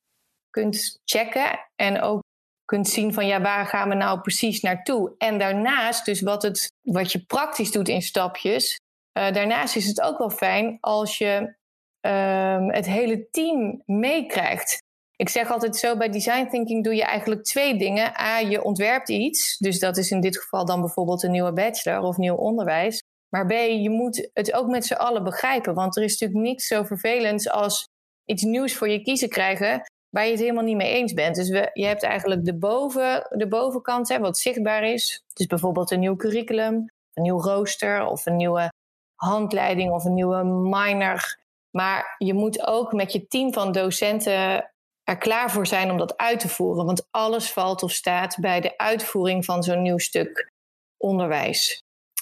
kunt 0.49 0.99
checken 1.05 1.59
en 1.75 2.01
ook 2.01 2.21
kunt 2.65 2.87
zien 2.89 3.13
van 3.13 3.27
ja, 3.27 3.41
waar 3.41 3.65
gaan 3.65 3.89
we 3.89 3.95
nou 3.95 4.21
precies 4.21 4.61
naartoe? 4.61 5.15
En 5.17 5.37
daarnaast, 5.37 6.05
dus 6.05 6.21
wat, 6.21 6.41
het, 6.41 6.71
wat 6.81 7.11
je 7.11 7.25
praktisch 7.25 7.71
doet 7.71 7.87
in 7.89 8.01
stapjes, 8.01 8.79
uh, 9.17 9.31
daarnaast 9.31 9.75
is 9.75 9.87
het 9.87 10.01
ook 10.01 10.17
wel 10.17 10.29
fijn 10.29 10.77
als 10.79 11.17
je 11.17 11.55
uh, 12.01 12.67
het 12.67 12.85
hele 12.85 13.29
team 13.29 13.81
meekrijgt. 13.85 14.77
Ik 15.21 15.29
zeg 15.29 15.51
altijd 15.51 15.75
zo, 15.75 15.97
bij 15.97 16.09
design 16.09 16.47
thinking 16.47 16.83
doe 16.83 16.95
je 16.95 17.03
eigenlijk 17.03 17.43
twee 17.43 17.77
dingen. 17.77 18.19
A, 18.19 18.39
je 18.39 18.63
ontwerpt 18.63 19.09
iets, 19.09 19.57
dus 19.57 19.79
dat 19.79 19.97
is 19.97 20.11
in 20.11 20.21
dit 20.21 20.37
geval 20.37 20.65
dan 20.65 20.81
bijvoorbeeld 20.81 21.23
een 21.23 21.31
nieuwe 21.31 21.53
bachelor 21.53 22.01
of 22.01 22.17
nieuw 22.17 22.35
onderwijs. 22.35 23.03
Maar 23.29 23.45
B, 23.45 23.51
je 23.51 23.89
moet 23.89 24.29
het 24.33 24.53
ook 24.53 24.67
met 24.67 24.85
z'n 24.85 24.93
allen 24.93 25.23
begrijpen, 25.23 25.73
want 25.73 25.97
er 25.97 26.03
is 26.03 26.19
natuurlijk 26.19 26.47
niks 26.47 26.67
zo 26.67 26.83
vervelends 26.83 27.49
als 27.49 27.87
iets 28.25 28.43
nieuws 28.43 28.75
voor 28.75 28.89
je 28.89 29.01
kiezen 29.01 29.29
krijgen 29.29 29.81
waar 30.09 30.25
je 30.25 30.31
het 30.31 30.39
helemaal 30.39 30.63
niet 30.63 30.75
mee 30.75 30.93
eens 30.93 31.13
bent. 31.13 31.35
Dus 31.35 31.49
we, 31.49 31.69
je 31.73 31.85
hebt 31.85 32.03
eigenlijk 32.03 32.45
de, 32.45 32.57
boven, 32.57 33.27
de 33.29 33.47
bovenkant, 33.47 34.09
hè, 34.09 34.19
wat 34.19 34.37
zichtbaar 34.37 34.83
is. 34.83 35.23
Dus 35.33 35.45
bijvoorbeeld 35.45 35.91
een 35.91 35.99
nieuw 35.99 36.15
curriculum, 36.15 36.85
een 37.13 37.23
nieuw 37.23 37.41
rooster 37.41 38.05
of 38.05 38.25
een 38.25 38.35
nieuwe 38.35 38.71
handleiding 39.15 39.91
of 39.91 40.05
een 40.05 40.13
nieuwe 40.13 40.43
minor. 40.43 41.39
Maar 41.71 42.15
je 42.17 42.33
moet 42.33 42.67
ook 42.67 42.93
met 42.93 43.11
je 43.11 43.27
team 43.27 43.53
van 43.53 43.71
docenten 43.71 44.70
er 45.03 45.17
klaar 45.17 45.51
voor 45.51 45.67
zijn 45.67 45.91
om 45.91 45.97
dat 45.97 46.17
uit 46.17 46.39
te 46.39 46.49
voeren. 46.49 46.85
Want 46.85 47.07
alles 47.11 47.51
valt 47.51 47.83
of 47.83 47.91
staat 47.91 48.37
bij 48.39 48.61
de 48.61 48.77
uitvoering 48.77 49.45
van 49.45 49.63
zo'n 49.63 49.81
nieuw 49.81 49.97
stuk 49.97 50.49
onderwijs 50.97 51.81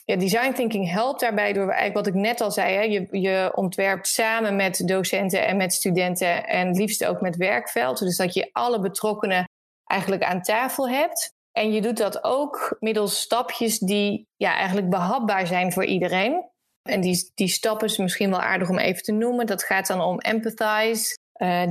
ja, 0.10 0.16
design 0.16 0.54
thinking 0.54 0.92
helpt 0.92 1.20
daarbij 1.20 1.54
door 1.54 1.70
eigenlijk 1.70 1.94
wat 1.94 2.08
ik 2.08 2.14
net 2.14 2.42
al 2.42 2.52
zei. 2.52 2.76
Hè, 2.76 2.82
je, 2.82 3.08
je 3.12 3.52
ontwerpt 3.56 4.08
samen 4.08 4.56
met 4.56 4.88
docenten 4.88 5.46
en 5.48 5.58
met 5.58 5.74
studenten 5.74 6.48
en 6.48 6.76
liefst 6.76 7.06
ook 7.06 7.22
met 7.22 7.36
werkveld. 7.36 8.00
Dus 8.00 8.18
dat 8.18 8.34
je 8.34 8.50
alle 8.52 8.80
betrokkenen 8.80 9.50
eigenlijk 9.84 10.24
aan 10.24 10.42
tafel 10.42 10.90
hebt. 10.90 11.30
En 11.52 11.72
je 11.72 11.82
doet 11.82 11.98
dat 11.98 12.24
ook 12.24 12.78
middels 12.80 13.22
stapjes 13.22 13.80
die 13.80 14.28
ja, 14.36 14.56
eigenlijk 14.56 14.90
behapbaar 14.90 15.48
zijn 15.48 15.74
voor 15.74 15.86
iedereen. 15.86 16.50
En 16.90 17.02
die, 17.02 17.32
die 17.34 17.48
stappen 17.48 17.88
is 17.88 17.98
misschien 17.98 18.30
wel 18.30 18.42
aardig 18.42 18.70
om 18.70 18.78
even 18.78 19.04
te 19.04 19.12
noemen. 19.12 19.46
Dat 19.46 19.64
gaat 19.64 19.88
dan 19.88 20.02
om 20.02 20.20
empathize, 20.20 21.18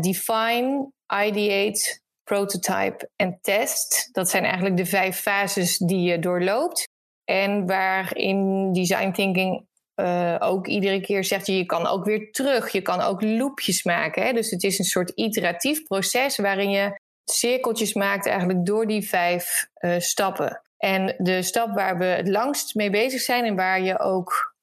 define, 0.00 0.92
ideate, 1.26 2.00
prototype 2.28 3.10
en 3.16 3.38
test. 3.40 4.08
Dat 4.12 4.30
zijn 4.30 4.44
eigenlijk 4.44 4.76
de 4.76 4.86
vijf 4.86 5.20
fases 5.20 5.78
die 5.78 6.00
je 6.00 6.18
doorloopt. 6.18 6.88
En 7.24 7.66
waarin 7.66 8.72
design 8.72 9.10
thinking 9.10 9.66
uh, 9.96 10.36
ook 10.38 10.66
iedere 10.66 11.00
keer 11.00 11.24
zegt 11.24 11.46
je, 11.46 11.56
je 11.56 11.66
kan 11.66 11.86
ook 11.86 12.04
weer 12.04 12.30
terug. 12.30 12.72
Je 12.72 12.82
kan 12.82 13.00
ook 13.00 13.22
loopjes 13.22 13.82
maken. 13.84 14.22
Hè? 14.22 14.32
Dus 14.32 14.50
het 14.50 14.62
is 14.62 14.78
een 14.78 14.84
soort 14.84 15.12
iteratief 15.14 15.82
proces 15.82 16.36
waarin 16.36 16.70
je 16.70 17.00
cirkeltjes 17.24 17.94
maakt 17.94 18.26
eigenlijk 18.26 18.66
door 18.66 18.86
die 18.86 19.08
vijf 19.08 19.68
uh, 19.80 19.98
stappen. 19.98 20.62
En 20.76 21.14
de 21.18 21.42
stap 21.42 21.74
waar 21.74 21.98
we 21.98 22.04
het 22.04 22.28
langst 22.28 22.74
mee 22.74 22.90
bezig 22.90 23.20
zijn 23.20 23.44
en 23.44 23.56
waar 23.56 23.80
je 23.80 23.98
ook 23.98 24.56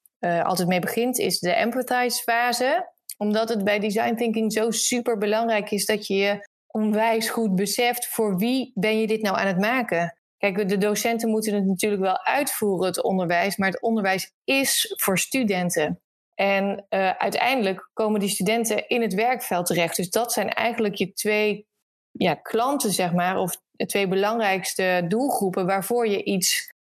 altijd 0.44 0.68
mee 0.68 0.80
begint, 0.80 1.18
is 1.18 1.40
de 1.40 1.54
empathize 1.54 2.22
fase. 2.24 2.95
Omdat 3.18 3.50
het 3.50 3.64
bij 3.64 3.80
design 3.80 4.16
thinking 4.16 4.54
zo 4.54 4.72
super 4.72 5.18
belangrijk 5.18 5.72
is 5.72 5.86
dat 5.86 6.08
je 6.08 6.16
je 6.16 6.48
onwijs 6.68 7.30
goed 7.30 7.56
beseft 7.56 8.08
voor 8.08 8.38
wie 8.38 8.72
ben 8.74 9.00
je 9.00 9.08
dit 9.08 9.22
nou 9.22 9.38
aan 9.38 9.48
het 9.48 9.60
maken. 9.60 10.18
Kijk, 10.38 10.70
de 10.70 10.78
docenten 10.78 11.30
moeten 11.30 11.54
het 11.54 11.66
natuurlijk 11.66 12.02
wel 12.02 12.26
uitvoeren, 12.26 12.88
het 12.88 13.04
onderwijs, 13.04 13.58
maar 13.58 13.70
het 13.70 13.82
onderwijs 13.82 14.32
is 14.44 14.94
voor 14.96 15.18
studenten. 15.20 16.00
En 16.34 16.86
uh, 16.90 17.10
uiteindelijk 17.10 17.90
komen 17.94 18.20
die 18.20 18.30
studenten 18.30 18.88
in 18.88 19.02
het 19.02 19.14
werkveld 19.14 19.66
terecht. 19.66 19.96
Dus 19.96 20.10
dat 20.10 20.34
zijn 20.34 20.50
eigenlijk 20.50 20.96
je 20.96 21.14
twee 21.14 21.68
ja, 22.12 22.34
klanten, 22.34 22.92
zeg 22.92 23.14
maar, 23.14 23.38
of 23.38 23.62
de 23.72 23.86
twee 23.86 24.08
belangrijkste 24.08 25.06
doelgroepen 25.08 25.66
waarvoor 25.66 26.08
je 26.08 26.24
iets 26.24 26.74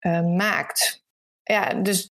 uh, 0.00 0.20
maakt. 0.20 1.04
Ja, 1.42 1.74
dus 1.74 2.10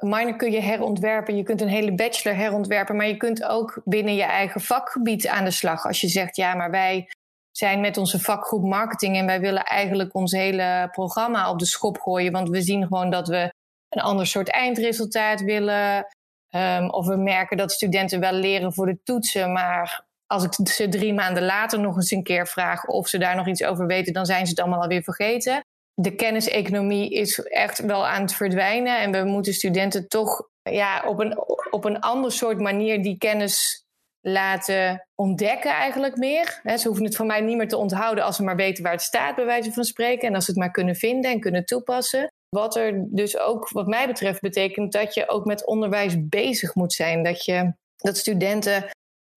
minor 0.00 0.36
kun 0.36 0.50
je 0.50 0.60
herontwerpen, 0.60 1.36
je 1.36 1.42
kunt 1.42 1.60
een 1.60 1.68
hele 1.68 1.94
bachelor 1.94 2.36
herontwerpen, 2.36 2.96
maar 2.96 3.06
je 3.06 3.16
kunt 3.16 3.44
ook 3.44 3.80
binnen 3.84 4.14
je 4.14 4.22
eigen 4.22 4.60
vakgebied 4.60 5.26
aan 5.28 5.44
de 5.44 5.50
slag. 5.50 5.86
Als 5.86 6.00
je 6.00 6.08
zegt, 6.08 6.36
ja, 6.36 6.54
maar 6.54 6.70
wij 6.70 7.08
zijn 7.50 7.80
met 7.80 7.96
onze 7.96 8.20
vakgroep 8.20 8.62
marketing 8.62 9.16
en 9.16 9.26
wij 9.26 9.40
willen 9.40 9.64
eigenlijk 9.64 10.14
ons 10.14 10.32
hele 10.32 10.88
programma 10.92 11.50
op 11.50 11.58
de 11.58 11.66
schop 11.66 11.98
gooien, 11.98 12.32
want 12.32 12.48
we 12.48 12.62
zien 12.62 12.86
gewoon 12.86 13.10
dat 13.10 13.28
we 13.28 13.52
een 13.88 14.02
ander 14.02 14.26
soort 14.26 14.50
eindresultaat 14.50 15.40
willen. 15.40 16.06
Um, 16.50 16.90
of 16.90 17.06
we 17.06 17.16
merken 17.16 17.56
dat 17.56 17.72
studenten 17.72 18.20
wel 18.20 18.32
leren 18.32 18.72
voor 18.72 18.86
de 18.86 18.98
toetsen, 19.02 19.52
maar 19.52 20.04
als 20.26 20.44
ik 20.44 20.68
ze 20.68 20.88
drie 20.88 21.14
maanden 21.14 21.44
later 21.44 21.80
nog 21.80 21.96
eens 21.96 22.10
een 22.10 22.22
keer 22.22 22.46
vraag 22.46 22.84
of 22.84 23.08
ze 23.08 23.18
daar 23.18 23.36
nog 23.36 23.46
iets 23.46 23.64
over 23.64 23.86
weten, 23.86 24.12
dan 24.12 24.26
zijn 24.26 24.44
ze 24.44 24.50
het 24.50 24.60
allemaal 24.60 24.80
alweer 24.80 25.02
vergeten. 25.02 25.64
De 25.98 26.14
kenniseconomie 26.14 27.10
is 27.10 27.38
echt 27.38 27.78
wel 27.78 28.06
aan 28.06 28.22
het 28.22 28.34
verdwijnen 28.34 29.00
en 29.00 29.12
we 29.12 29.24
moeten 29.24 29.54
studenten 29.54 30.08
toch 30.08 30.48
ja, 30.62 31.02
op, 31.06 31.18
een, 31.18 31.38
op 31.70 31.84
een 31.84 32.00
ander 32.00 32.32
soort 32.32 32.60
manier 32.60 33.02
die 33.02 33.18
kennis 33.18 33.84
laten 34.20 35.06
ontdekken 35.14 35.70
eigenlijk 35.70 36.16
meer. 36.16 36.60
ze 36.64 36.86
hoeven 36.86 37.04
het 37.04 37.16
van 37.16 37.26
mij 37.26 37.40
niet 37.40 37.56
meer 37.56 37.68
te 37.68 37.76
onthouden 37.76 38.24
als 38.24 38.36
ze 38.36 38.42
maar 38.42 38.56
weten 38.56 38.82
waar 38.82 38.92
het 38.92 39.02
staat, 39.02 39.36
bij 39.36 39.44
wijze 39.44 39.72
van 39.72 39.84
spreken. 39.84 40.28
En 40.28 40.34
als 40.34 40.44
ze 40.44 40.50
het 40.50 40.60
maar 40.60 40.70
kunnen 40.70 40.94
vinden 40.94 41.30
en 41.30 41.40
kunnen 41.40 41.64
toepassen. 41.64 42.32
Wat 42.48 42.76
er 42.76 43.04
dus 43.06 43.38
ook, 43.38 43.68
wat 43.68 43.86
mij 43.86 44.06
betreft, 44.06 44.40
betekent 44.40 44.92
dat 44.92 45.14
je 45.14 45.28
ook 45.28 45.44
met 45.44 45.66
onderwijs 45.66 46.28
bezig 46.28 46.74
moet 46.74 46.92
zijn. 46.92 47.22
Dat, 47.22 47.44
je, 47.44 47.72
dat 47.96 48.16
studenten 48.16 48.84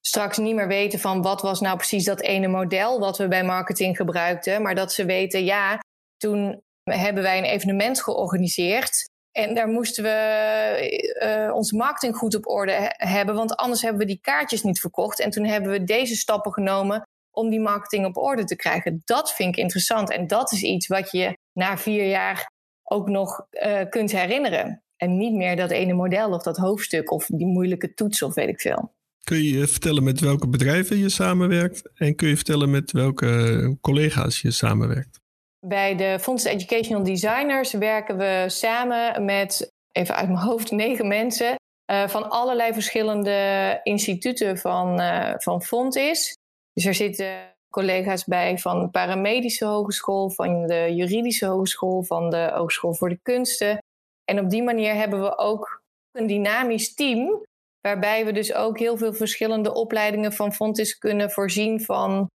straks 0.02 0.38
niet 0.38 0.56
meer 0.56 0.68
weten 0.68 1.00
van 1.00 1.22
wat 1.22 1.42
was 1.42 1.60
nou 1.60 1.78
precies 1.78 2.06
dat 2.06 2.22
ene 2.22 2.48
model 2.48 3.00
wat 3.00 3.18
we 3.18 3.28
bij 3.28 3.44
marketing 3.44 3.96
gebruikten. 3.96 4.62
Maar 4.62 4.76
dat 4.76 4.94
ze 4.94 5.06
weten, 5.06 5.44
ja, 5.44 5.80
toen 6.20 6.62
hebben 6.84 7.24
wij 7.24 7.38
een 7.38 7.44
evenement 7.44 8.04
georganiseerd. 8.04 9.10
En 9.32 9.56
daar 9.56 9.68
moesten 9.68 10.04
we 10.04 11.48
uh, 11.48 11.56
onze 11.56 11.76
marketing 11.76 12.16
goed 12.16 12.36
op 12.36 12.48
orde 12.48 12.94
hebben, 12.98 13.36
want 13.36 13.56
anders 13.56 13.82
hebben 13.82 14.00
we 14.00 14.08
die 14.08 14.22
kaartjes 14.22 14.64
niet 14.64 14.80
verkocht. 14.80 15.20
En 15.20 15.30
toen 15.30 15.46
hebben 15.46 15.72
we 15.72 15.84
deze 15.84 16.16
stappen 16.16 16.54
genomen 16.54 17.08
om 17.32 17.50
die 17.50 17.60
marketing 17.60 18.06
op 18.06 18.18
orde 18.18 18.44
te 18.44 18.56
krijgen. 18.56 19.02
Dat 19.06 19.34
vind 19.34 19.50
ik 19.50 19.62
interessant 19.62 20.12
en 20.12 20.28
dat 20.28 20.52
is 20.52 20.62
iets 20.62 20.88
wat 20.88 21.12
je 21.12 21.38
na 21.54 21.78
vier 21.78 22.08
jaar 22.08 22.52
ook 22.84 23.10
nog 23.10 23.46
uh, 23.52 23.82
kunt 23.90 24.12
herinneren. 24.12 24.84
En 24.96 25.18
niet 25.18 25.34
meer 25.34 25.56
dat 25.56 25.72
ene 25.72 25.94
model 25.94 26.34
of 26.34 26.44
dat 26.44 26.58
hoofdstuk 26.58 27.12
of 27.12 27.26
die 27.26 27.48
moeilijke 27.48 27.94
toets 27.94 28.22
of 28.22 28.34
weet 28.34 28.50
ik 28.50 28.62
veel. 28.62 28.94
Kun 29.24 29.44
je 29.44 29.68
vertellen 29.68 30.04
met 30.04 30.20
welke 30.20 30.48
bedrijven 30.48 30.98
je 30.98 31.10
samenwerkt 31.10 31.90
en 31.94 32.16
kun 32.16 32.28
je 32.28 32.36
vertellen 32.36 32.70
met 32.70 32.92
welke 32.92 33.78
collega's 33.82 34.42
je 34.42 34.52
samenwerkt? 34.52 35.19
Bij 35.66 35.96
de 35.96 36.20
Fonds 36.20 36.44
Educational 36.44 37.04
Designers 37.04 37.72
werken 37.74 38.18
we 38.18 38.44
samen 38.48 39.26
met, 39.26 39.72
even 39.92 40.16
uit 40.16 40.28
mijn 40.28 40.40
hoofd, 40.40 40.72
negen 40.72 41.08
mensen 41.08 41.56
uh, 41.92 42.08
van 42.08 42.30
allerlei 42.30 42.74
verschillende 42.74 43.80
instituten 43.84 44.58
van, 44.58 45.02
uh, 45.02 45.34
van 45.38 45.62
Fontis. 45.62 46.38
Dus 46.74 46.86
er 46.86 46.94
zitten 46.94 47.58
collega's 47.70 48.26
bij 48.26 48.58
van 48.58 48.80
de 48.80 48.90
Paramedische 48.90 49.66
Hogeschool, 49.66 50.30
van 50.30 50.68
de 50.68 50.94
Juridische 50.96 51.46
Hogeschool, 51.46 52.04
van 52.04 52.30
de 52.30 52.50
Hogeschool 52.54 52.96
voor 52.96 53.10
de 53.10 53.20
Kunsten. 53.22 53.78
En 54.26 54.40
op 54.40 54.50
die 54.50 54.64
manier 54.64 54.94
hebben 54.94 55.22
we 55.22 55.38
ook 55.38 55.82
een 56.12 56.28
dynamisch 56.28 56.94
team, 56.94 57.46
waarbij 57.82 58.26
we 58.26 58.32
dus 58.32 58.54
ook 58.54 58.80
heel 58.80 58.98
veel 58.98 59.14
verschillende 59.14 59.74
opleidingen 59.74 60.34
van 60.34 60.54
Fontis 60.54 60.98
kunnen 60.98 61.32
voorzien 61.32 61.82
van 61.82 62.28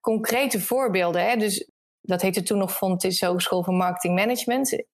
concrete 0.00 0.60
voorbeelden. 0.60 1.28
Hè? 1.28 1.36
Dus 1.36 1.68
dat 2.02 2.22
heette 2.22 2.42
toen 2.42 2.58
nog 2.58 2.76
Fontis 2.76 3.20
Hogeschool 3.20 3.64
voor 3.64 3.74
Marketing 3.74 4.14
Management. 4.14 4.84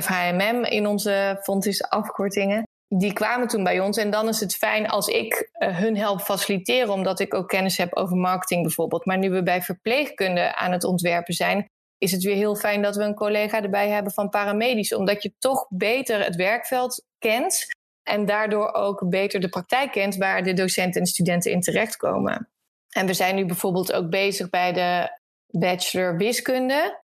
FHMM 0.00 0.64
in 0.64 0.86
onze 0.86 1.38
Fontis 1.42 1.82
afkortingen. 1.82 2.62
Die 2.88 3.12
kwamen 3.12 3.48
toen 3.48 3.64
bij 3.64 3.80
ons. 3.80 3.96
En 3.96 4.10
dan 4.10 4.28
is 4.28 4.40
het 4.40 4.56
fijn 4.56 4.88
als 4.88 5.06
ik 5.06 5.50
uh, 5.58 5.78
hun 5.78 5.96
help 5.96 6.20
faciliteren, 6.20 6.92
omdat 6.92 7.20
ik 7.20 7.34
ook 7.34 7.48
kennis 7.48 7.76
heb 7.76 7.94
over 7.96 8.16
marketing 8.16 8.62
bijvoorbeeld. 8.62 9.04
Maar 9.04 9.18
nu 9.18 9.30
we 9.30 9.42
bij 9.42 9.62
verpleegkunde 9.62 10.54
aan 10.54 10.72
het 10.72 10.84
ontwerpen 10.84 11.34
zijn, 11.34 11.66
is 11.98 12.12
het 12.12 12.22
weer 12.22 12.34
heel 12.34 12.56
fijn 12.56 12.82
dat 12.82 12.96
we 12.96 13.02
een 13.02 13.14
collega 13.14 13.62
erbij 13.62 13.88
hebben 13.88 14.12
van 14.12 14.28
paramedisch. 14.28 14.94
Omdat 14.94 15.22
je 15.22 15.32
toch 15.38 15.66
beter 15.68 16.24
het 16.24 16.36
werkveld 16.36 17.04
kent. 17.18 17.66
En 18.02 18.26
daardoor 18.26 18.72
ook 18.72 19.08
beter 19.08 19.40
de 19.40 19.48
praktijk 19.48 19.92
kent 19.92 20.16
waar 20.16 20.42
de 20.42 20.52
docenten 20.52 21.00
en 21.00 21.06
studenten 21.06 21.50
in 21.50 21.60
terechtkomen. 21.60 22.48
En 22.88 23.06
we 23.06 23.14
zijn 23.14 23.34
nu 23.34 23.46
bijvoorbeeld 23.46 23.92
ook 23.92 24.10
bezig 24.10 24.50
bij 24.50 24.72
de 24.72 25.18
bachelor 25.50 26.16
wiskunde. 26.16 27.02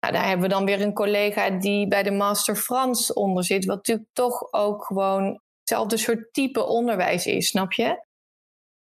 Nou, 0.00 0.12
daar 0.12 0.26
hebben 0.26 0.48
we 0.48 0.54
dan 0.54 0.64
weer 0.64 0.80
een 0.80 0.92
collega 0.92 1.50
die 1.50 1.88
bij 1.88 2.02
de 2.02 2.10
master 2.10 2.56
Frans 2.56 3.12
onder 3.12 3.44
zit, 3.44 3.64
wat 3.64 3.76
natuurlijk 3.76 4.08
toch 4.12 4.52
ook 4.52 4.84
gewoon 4.84 5.40
hetzelfde 5.58 5.96
soort 5.96 6.32
type 6.32 6.64
onderwijs 6.64 7.26
is, 7.26 7.48
snap 7.48 7.72
je? 7.72 8.04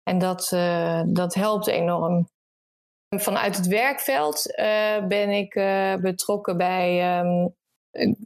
En 0.04 0.20
dat, 0.20 0.52
uh, 0.54 1.02
dat 1.06 1.34
helpt 1.34 1.68
enorm. 1.68 2.28
Vanuit 3.16 3.56
het 3.56 3.68
werkveld 3.68 4.48
uh, 4.48 5.08
ben 5.08 5.30
ik 5.30 5.56
uh, 5.56 5.96
betrokken 5.96 6.58
bij 6.58 7.20
um, 7.20 7.56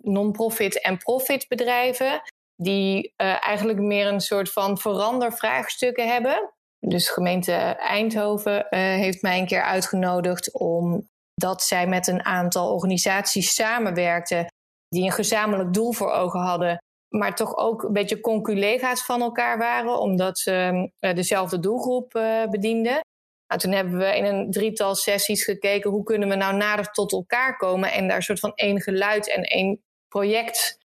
non-profit 0.02 0.82
en 0.82 0.98
profit 0.98 1.48
bedrijven, 1.48 2.22
die 2.56 3.14
eigenlijk 3.16 3.80
meer 3.80 4.08
een 4.08 4.22
soort 4.22 4.52
van 4.52 4.78
verandervraagstukken 4.78 6.08
hebben. 6.08 6.54
Dus 6.80 7.10
gemeente 7.10 7.52
Eindhoven 7.52 8.58
uh, 8.58 8.80
heeft 8.80 9.22
mij 9.22 9.40
een 9.40 9.46
keer 9.46 9.64
uitgenodigd 9.64 10.54
omdat 10.54 11.64
zij 11.64 11.88
met 11.88 12.08
een 12.08 12.26
aantal 12.26 12.74
organisaties 12.74 13.54
samenwerkten 13.54 14.46
die 14.88 15.04
een 15.04 15.12
gezamenlijk 15.12 15.74
doel 15.74 15.94
voor 15.94 16.12
ogen 16.12 16.40
hadden, 16.40 16.78
maar 17.16 17.36
toch 17.36 17.58
ook 17.58 17.84
een 17.84 17.94
beetje 17.94 18.20
conculega's 18.20 19.06
van 19.06 19.22
elkaar 19.22 19.58
waren, 19.58 20.00
omdat 20.00 20.40
ze 20.40 20.90
uh, 21.00 21.14
dezelfde 21.14 21.60
doelgroep 21.60 22.16
uh, 22.16 22.46
bedienden. 22.46 23.00
Nou, 23.48 23.62
toen 23.62 23.72
hebben 23.72 23.98
we 23.98 24.18
in 24.18 24.26
een 24.26 24.52
drietal 24.52 24.96
sessies 24.96 25.44
gekeken 25.44 25.92
hoe 25.92 26.04
kunnen 26.04 26.30
we 26.30 26.36
nou 26.36 26.56
nader 26.56 26.92
tot 26.92 27.12
elkaar 27.12 27.58
komen 27.58 27.92
en 27.92 28.08
daar 28.08 28.18
een 28.18 28.24
soort 28.24 28.40
van 28.40 28.54
één 28.56 28.82
geluid 28.82 29.34
en 29.34 29.44
één 29.44 29.82
project 30.08 30.78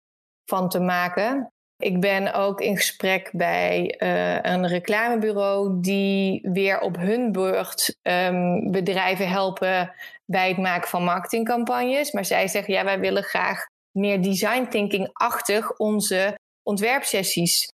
van 0.45 0.69
te 0.69 0.79
maken. 0.79 1.52
Ik 1.83 1.99
ben 1.99 2.33
ook 2.33 2.61
in 2.61 2.75
gesprek 2.75 3.29
bij 3.33 3.95
uh, 3.99 4.41
een 4.41 4.67
reclamebureau 4.67 5.81
die 5.81 6.39
weer 6.43 6.79
op 6.79 6.97
hun 6.97 7.31
beurt 7.31 7.97
um, 8.01 8.71
bedrijven 8.71 9.29
helpen 9.29 9.93
bij 10.25 10.47
het 10.47 10.57
maken 10.57 10.89
van 10.89 11.03
marketingcampagnes. 11.03 12.11
Maar 12.11 12.25
zij 12.25 12.47
zeggen 12.47 12.73
ja, 12.73 12.83
wij 12.83 12.99
willen 12.99 13.23
graag 13.23 13.65
meer 13.91 14.21
design 14.21 14.67
thinking-achtig 14.69 15.77
onze 15.77 16.39
ontwerpsessies 16.63 17.67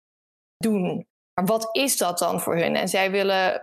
doen. 0.57 1.07
Maar 1.35 1.47
wat 1.47 1.69
is 1.73 1.97
dat 1.97 2.19
dan 2.19 2.41
voor 2.41 2.57
hun? 2.57 2.77
En 2.77 2.89
zij 2.89 3.11
willen 3.11 3.61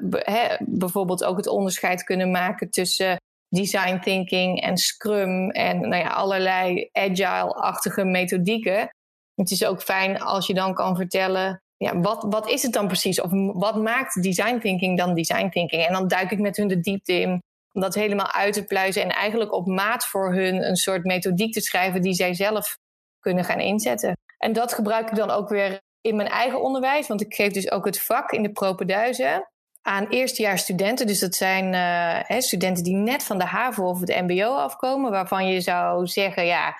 bijvoorbeeld 0.59 1.23
ook 1.23 1.37
het 1.37 1.47
onderscheid 1.47 2.03
kunnen 2.03 2.31
maken 2.31 2.69
tussen 2.69 3.17
design 3.47 3.99
thinking 3.99 4.61
en 4.61 4.77
scrum 4.77 5.49
en 5.49 5.79
nou 5.79 6.03
ja, 6.03 6.09
allerlei 6.09 6.89
agile-achtige 6.91 8.03
methodieken. 8.03 8.89
Het 9.35 9.51
is 9.51 9.65
ook 9.65 9.81
fijn 9.81 10.21
als 10.21 10.47
je 10.47 10.53
dan 10.53 10.73
kan 10.73 10.95
vertellen, 10.95 11.61
ja, 11.77 11.99
wat, 11.99 12.25
wat 12.29 12.49
is 12.49 12.63
het 12.63 12.73
dan 12.73 12.87
precies? 12.87 13.21
Of 13.21 13.29
wat 13.53 13.75
maakt 13.75 14.23
design 14.23 14.59
thinking 14.59 14.97
dan 14.97 15.13
design 15.13 15.49
thinking? 15.49 15.85
En 15.85 15.93
dan 15.93 16.07
duik 16.07 16.31
ik 16.31 16.39
met 16.39 16.57
hun 16.57 16.67
de 16.67 16.79
diepte 16.79 17.13
in 17.13 17.41
om 17.73 17.81
dat 17.81 17.95
helemaal 17.95 18.31
uit 18.31 18.53
te 18.53 18.63
pluizen 18.63 19.01
en 19.01 19.09
eigenlijk 19.09 19.53
op 19.53 19.67
maat 19.67 20.05
voor 20.05 20.33
hun 20.33 20.67
een 20.67 20.75
soort 20.75 21.03
methodiek 21.03 21.53
te 21.53 21.61
schrijven 21.61 22.01
die 22.01 22.13
zij 22.13 22.33
zelf 22.33 22.77
kunnen 23.19 23.43
gaan 23.43 23.59
inzetten. 23.59 24.17
En 24.37 24.53
dat 24.53 24.73
gebruik 24.73 25.09
ik 25.09 25.15
dan 25.15 25.29
ook 25.29 25.49
weer 25.49 25.81
in 26.01 26.15
mijn 26.15 26.29
eigen 26.29 26.61
onderwijs, 26.61 27.07
want 27.07 27.21
ik 27.21 27.33
geef 27.33 27.51
dus 27.53 27.71
ook 27.71 27.85
het 27.85 28.01
vak 28.01 28.31
in 28.31 28.43
de 28.43 28.51
propenduizen. 28.51 29.47
aan 29.81 30.07
eerstejaarsstudenten. 30.07 31.07
Dus 31.07 31.19
dat 31.19 31.35
zijn 31.35 31.73
uh, 31.73 32.39
studenten 32.39 32.83
die 32.83 32.95
net 32.95 33.23
van 33.23 33.37
de 33.37 33.45
HAVO 33.45 33.89
of 33.89 33.99
het 33.99 34.21
MBO 34.21 34.55
afkomen, 34.55 35.11
waarvan 35.11 35.47
je 35.47 35.61
zou 35.61 36.07
zeggen: 36.07 36.45
ja, 36.45 36.77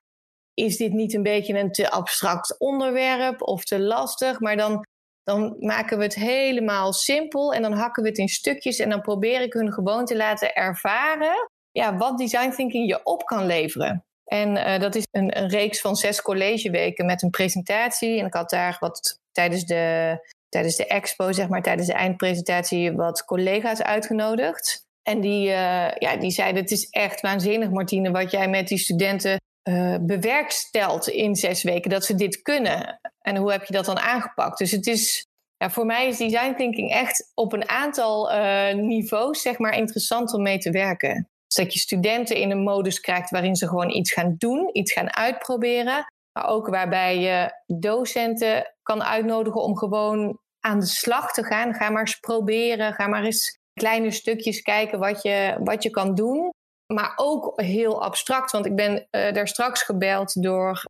is 0.54 0.78
dit 0.78 0.94
niet 0.94 1.14
een 1.14 1.24
beetje 1.24 1.60
een 1.60 1.72
te 1.72 1.90
abstract 1.90 2.60
onderwerp 2.60 3.42
of 3.42 3.64
te 3.64 3.80
lastig? 3.80 4.40
Maar 4.40 4.58
dan, 4.58 4.86
dan 5.24 5.56
maken 5.60 5.98
we 5.98 6.04
het 6.04 6.16
helemaal 6.16 6.94
simpel 6.94 7.54
en 7.54 7.62
dan 7.62 7.74
hakken 7.74 8.04
we 8.04 8.10
het 8.10 8.18
in 8.18 8.28
stukjes 8.28 8.80
en 8.80 8.90
dan 8.90 9.02
probeer 9.02 9.42
ik 9.42 9.54
hun 9.54 9.74
gewoon 9.74 10.06
te 10.06 10.16
laten 10.16 10.54
ervaren 10.54 11.48
ja, 11.74 11.98
wat 11.98 12.18
design 12.18 12.50
thinking 12.50 12.88
je 12.88 13.04
op 13.04 13.26
kan 13.26 13.46
leveren. 13.46 14.06
En 14.24 14.56
uh, 14.56 14.80
dat 14.80 14.96
is 14.96 15.08
een, 15.12 15.48
reeks 15.48 15.82
van 15.82 15.96
zes 15.96 16.22
collegeweken 16.22 17.06
met 17.06 17.22
een 17.22 17.30
presentatie. 17.30 18.20
En 18.20 18.26
ik 18.26 18.34
had 18.34 18.50
daar 18.50 18.78
wat 18.80 19.20
tijdens 19.32 19.66
de, 19.66 20.18
tijdens 20.50 20.76
de 20.76 20.88
expo, 20.88 21.32
zeg 21.32 21.48
maar, 21.48 21.62
tijdens 21.62 21.88
de 21.88 21.94
eindpresentatie, 21.94 22.92
wat 22.92 23.26
collega's 23.26 23.82
uitgenodigd. 23.82 24.86
En 25.02 25.22
die, 25.22 25.48
uh, 25.48 25.92
ja, 25.92 26.16
die 26.20 26.32
zeiden: 26.32 26.62
Het 26.62 26.72
is 26.72 26.90
echt 26.90 27.22
waanzinnig, 27.22 27.70
Martine, 27.70 28.12
wat 28.12 28.32
jij 28.32 28.50
met 28.50 28.68
die 28.68 28.78
studenten 28.78 29.42
uh, 29.70 29.96
bewerkstelt 30.02 31.08
in 31.08 31.36
zes 31.36 31.64
weken. 31.64 31.90
Dat 31.90 32.06
ze 32.06 32.16
dit 32.16 32.42
kunnen. 32.42 33.00
En 33.22 33.36
hoe 33.36 33.52
heb 33.52 33.66
je 33.66 33.74
dat 33.74 33.86
dan 33.86 34.00
aangepakt? 34.00 34.58
Dus 34.58 34.72
het 34.72 34.88
is. 34.88 35.26
Ja, 35.58 35.70
voor 35.70 35.86
mij 35.86 36.08
is 36.08 36.18
design 36.18 36.54
thinking 36.56 36.92
echt 36.92 37.32
op 37.34 37.54
een 37.54 37.70
aantal 37.70 38.32
niveaus 38.76 39.42
zeg 39.42 39.58
maar, 39.58 39.78
interessant 39.78 40.34
om 40.34 40.42
mee 40.42 40.58
te 40.58 40.72
werken. 40.72 41.30
Dus 41.48 41.66
dat 41.66 41.74
je 41.74 41.80
studenten 41.80 42.36
in 42.36 42.52
een 42.52 42.64
modus 42.64 43.00
krijgt 43.00 43.30
waarin 43.30 43.56
ze 43.56 43.68
gewoon 43.68 43.90
iets 43.90 44.12
gaan 44.12 44.36
doen, 44.38 44.70
iets 44.72 44.94
gaan 44.94 45.16
uitproberen. 45.16 46.06
Maar 46.34 46.48
ook 46.48 46.68
waarbij 46.68 47.20
je 47.20 47.52
docenten 47.78 48.74
kan 48.84 49.04
uitnodigen 49.04 49.62
om 49.62 49.78
gewoon 49.78 50.40
aan 50.60 50.80
de 50.80 50.86
slag 50.86 51.34
te 51.34 51.44
gaan. 51.44 51.74
Ga 51.74 51.90
maar 51.90 52.02
eens 52.02 52.20
proberen, 52.20 52.94
ga 52.94 53.08
maar 53.08 53.24
eens 53.24 53.58
kleine 53.74 54.12
stukjes 54.12 54.62
kijken 54.62 55.00
wat 55.00 55.22
je, 55.22 55.58
wat 55.64 55.84
je 55.84 55.90
kan 55.90 56.16
doen. 56.16 56.50
Maar 56.94 57.14
ook 57.16 57.62
heel 57.62 58.04
abstract, 58.04 58.52
want 58.52 58.66
ik 58.66 58.76
ben 58.76 58.94
uh, 58.96 59.32
daar 59.32 59.48
straks 59.48 59.82
gebeld 59.82 60.44
door 60.44 60.84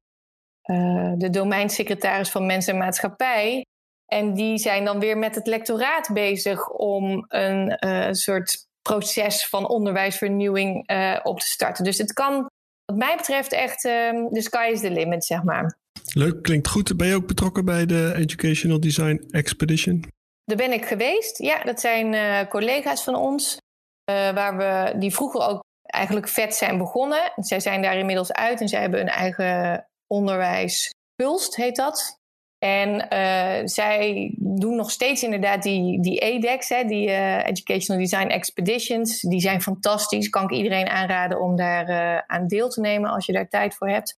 uh, 0.70 1.12
de 1.16 1.30
domeinsecretaris 1.30 2.30
van 2.30 2.46
Mens 2.46 2.68
en 2.68 2.78
Maatschappij. 2.78 3.66
En 4.06 4.34
die 4.34 4.58
zijn 4.58 4.86
dan 4.86 5.00
weer 5.00 5.18
met 5.18 5.36
het 5.36 5.48
lectoraat 5.48 6.10
bezig 6.14 6.70
om 6.70 7.26
een 7.28 7.78
uh, 7.86 8.08
soort 8.12 8.66
proces 8.82 9.48
van 9.48 9.68
onderwijsvernieuwing 9.68 10.76
op 11.24 11.40
te 11.40 11.48
starten. 11.48 11.84
Dus 11.84 11.98
het 11.98 12.14
kan, 12.14 12.48
wat 12.86 12.98
mij 12.98 13.16
betreft, 13.16 13.52
echt 13.52 13.84
um, 13.84 14.30
the 14.30 14.42
sky 14.42 14.70
is 14.72 14.80
the 14.80 14.92
limit, 14.92 15.26
zeg 15.26 15.44
maar. 15.44 15.78
Leuk, 16.14 16.42
klinkt 16.42 16.68
goed. 16.68 16.98
Ben 16.98 17.08
je 17.08 17.16
ook 17.16 17.28
betrokken 17.28 17.66
bij 17.66 17.86
de 17.86 18.14
Educational 18.16 18.80
Design 18.80 19.28
Expedition? 19.32 20.06
Daar 20.44 20.58
ben 20.58 20.72
ik 20.72 20.86
geweest. 20.86 21.38
Ja, 21.38 21.64
dat 21.64 21.80
zijn 21.80 22.48
collega's 22.48 23.04
van 23.04 23.16
ons, 23.16 23.58
uh, 24.12 24.32
waar 24.32 24.58
we, 24.58 24.98
die 24.98 25.14
vroeger 25.14 25.42
ook 25.42 25.62
eigenlijk 25.94 26.28
vet 26.28 26.56
zijn 26.56 26.78
begonnen. 26.78 27.32
Zij 27.36 27.60
zijn 27.60 27.82
daar 27.82 27.98
inmiddels 27.98 28.34
uit 28.34 28.62
en 28.62 28.68
zij 28.68 28.82
hebben 28.82 29.00
een 29.00 29.08
eigen 29.08 29.88
onderwijs. 30.08 30.94
Pulst 31.16 31.56
heet 31.56 31.76
dat. 31.76 32.22
En 32.60 33.08
uh, 33.14 33.68
zij 33.68 34.34
doen 34.38 34.76
nog 34.76 34.92
steeds 34.92 35.24
inderdaad 35.24 35.64
die, 35.64 36.02
die 36.02 36.20
EDEX, 36.20 36.70
hè, 36.70 36.84
die 36.84 37.08
uh, 37.08 37.48
Educational 37.48 38.02
Design 38.02 38.28
Expeditions. 38.28 39.22
Die 39.22 39.40
zijn 39.40 39.62
fantastisch. 39.62 40.30
Kan 40.30 40.44
ik 40.44 40.52
iedereen 40.52 40.88
aanraden 40.88 41.42
om 41.42 41.56
daar 41.56 41.90
uh, 41.90 42.18
aan 42.28 42.48
deel 42.48 42.70
te 42.70 42.80
nemen 42.80 43.10
als 43.10 43.26
je 43.26 43.34
daar 43.34 43.48
tijd 43.48 43.76
voor 43.76 43.90
hebt. 43.90 44.18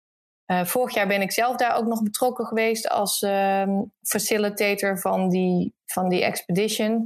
vorig 0.64 0.94
jaar 0.94 1.08
ben 1.08 1.22
ik 1.22 1.32
zelf 1.32 1.56
daar 1.56 1.76
ook 1.76 1.86
nog 1.86 2.04
betrokken 2.04 2.46
geweest 2.46 2.90
als 2.90 3.22
ehm, 3.22 3.82
facilitator 4.02 5.00
van 5.00 5.30
die, 5.30 5.74
van 5.86 6.10
die 6.10 6.24
expedition. 6.24 7.06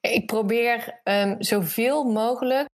Ik 0.00 0.26
probeer 0.26 1.00
um, 1.04 1.36
zoveel 1.38 2.04
mogelijk 2.04 2.68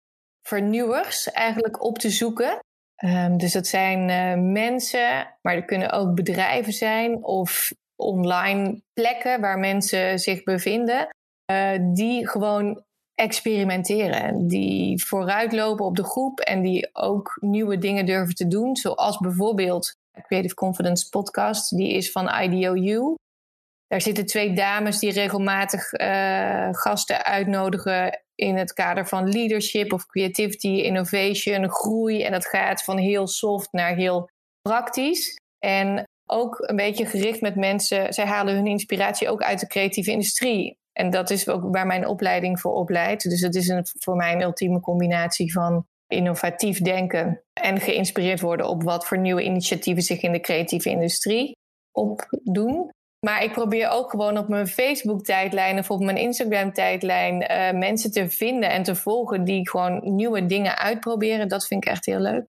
vernieuwers 0.48 1.30
eigenlijk 1.30 1.84
op 1.84 1.98
te 1.98 2.11
zoeken. 2.11 2.58
Um, 3.04 3.38
dus 3.38 3.52
dat 3.52 3.66
zijn 3.66 4.52
mensen, 4.52 5.34
maar 5.42 5.54
er 5.54 5.64
kunnen 5.64 5.90
ook 5.90 6.14
bedrijven 6.14 6.72
zijn 6.72 7.24
of 7.24 7.72
online 7.96 8.82
plekken 8.92 9.40
waar 9.40 9.58
mensen 9.58 10.18
zich 10.18 10.42
bevinden, 10.42 11.08
uh, 11.52 11.70
die 11.94 12.28
gewoon 12.28 12.82
experimenteren. 13.14 14.46
Die 14.46 15.04
vooruitlopen 15.04 15.84
op 15.84 15.96
de 15.96 16.04
groep 16.04 16.40
en 16.40 16.62
die 16.62 16.88
ook 16.92 17.38
nieuwe 17.40 17.78
dingen 17.78 18.06
durven 18.06 18.34
te 18.34 18.48
doen. 18.48 18.76
Zoals 18.76 19.18
bijvoorbeeld 19.18 19.94
Creative 20.22 20.54
Confidence 20.54 21.08
Podcast, 21.08 21.76
die 21.76 21.92
is 21.92 22.11
van 22.11 22.28
IDOU. 22.42 23.14
Daar 23.87 24.00
zitten 24.00 24.26
twee 24.26 24.52
dames 24.52 24.98
die 24.98 25.12
regelmatig 25.12 25.92
uh, 25.92 26.68
gasten 26.70 27.24
uitnodigen 27.24 28.22
in 28.38 28.57
het 28.57 28.72
kader 28.72 29.07
van 29.07 29.29
leadership 29.29 29.92
of 29.92 30.07
creativity, 30.07 30.68
innovation, 30.68 31.70
groei. 31.70 32.22
En 32.22 32.33
dat 32.33 32.46
gaat 32.46 32.83
van 32.83 32.98
heel 32.98 33.27
soft 33.27 33.72
naar 33.72 33.94
heel 33.94 34.31
praktisch. 34.61 35.37
En 35.59 36.05
ook 36.31 36.59
een 36.59 36.77
beetje 36.77 37.07
gericht 37.07 37.40
met 37.40 37.57
mensen. 37.57 38.12
Zij 38.12 38.24
halen 38.24 38.55
hun 38.55 38.66
inspiratie 38.66 39.29
ook 39.29 39.42
uit 39.42 39.61
de 39.61 39.66
creatieve 39.66 40.11
industrie. 40.11 40.79
En 40.92 41.11
dat 41.11 41.31
is 41.31 41.48
ook 41.48 41.74
waar 41.74 41.87
mijn 41.87 42.07
opleiding 42.07 42.61
voor 42.61 42.72
opleidt. 42.72 43.22
Dus 43.22 43.40
het 43.40 43.55
is 43.55 43.68
een, 43.68 43.87
voor 43.98 44.16
mij 44.16 44.33
een 44.33 44.42
ultieme 44.42 44.81
combinatie 44.81 45.53
van 45.53 45.87
innovatief 46.07 46.81
denken 46.81 47.42
en 47.53 47.81
geïnspireerd 47.81 48.40
worden 48.40 48.68
op 48.68 48.83
wat 48.83 49.07
voor 49.07 49.18
nieuwe 49.18 49.42
initiatieven 49.42 50.03
zich 50.03 50.22
in 50.22 50.33
de 50.33 50.40
creatieve 50.40 50.90
industrie 50.90 51.57
opdoen. 51.92 52.90
Maar 53.26 53.42
ik 53.42 53.52
probeer 53.52 53.88
ook 53.88 54.11
gewoon 54.11 54.38
op 54.38 54.48
mijn 54.48 54.66
Facebook-tijdlijn 54.68 55.78
of 55.78 55.90
op 55.90 56.00
mijn 56.00 56.16
Instagram-tijdlijn 56.16 57.42
uh, 57.42 57.78
mensen 57.78 58.11
te 58.11 58.31
vinden 58.31 58.70
en 58.70 58.83
te 58.83 58.94
volgen 58.94 59.44
die 59.44 59.68
gewoon 59.68 60.00
nieuwe 60.02 60.46
dingen 60.46 60.78
uitproberen. 60.78 61.48
Dat 61.48 61.66
vind 61.66 61.85
ik 61.85 61.90
echt 61.90 62.07
heel 62.07 62.20
leuk. 62.20 62.46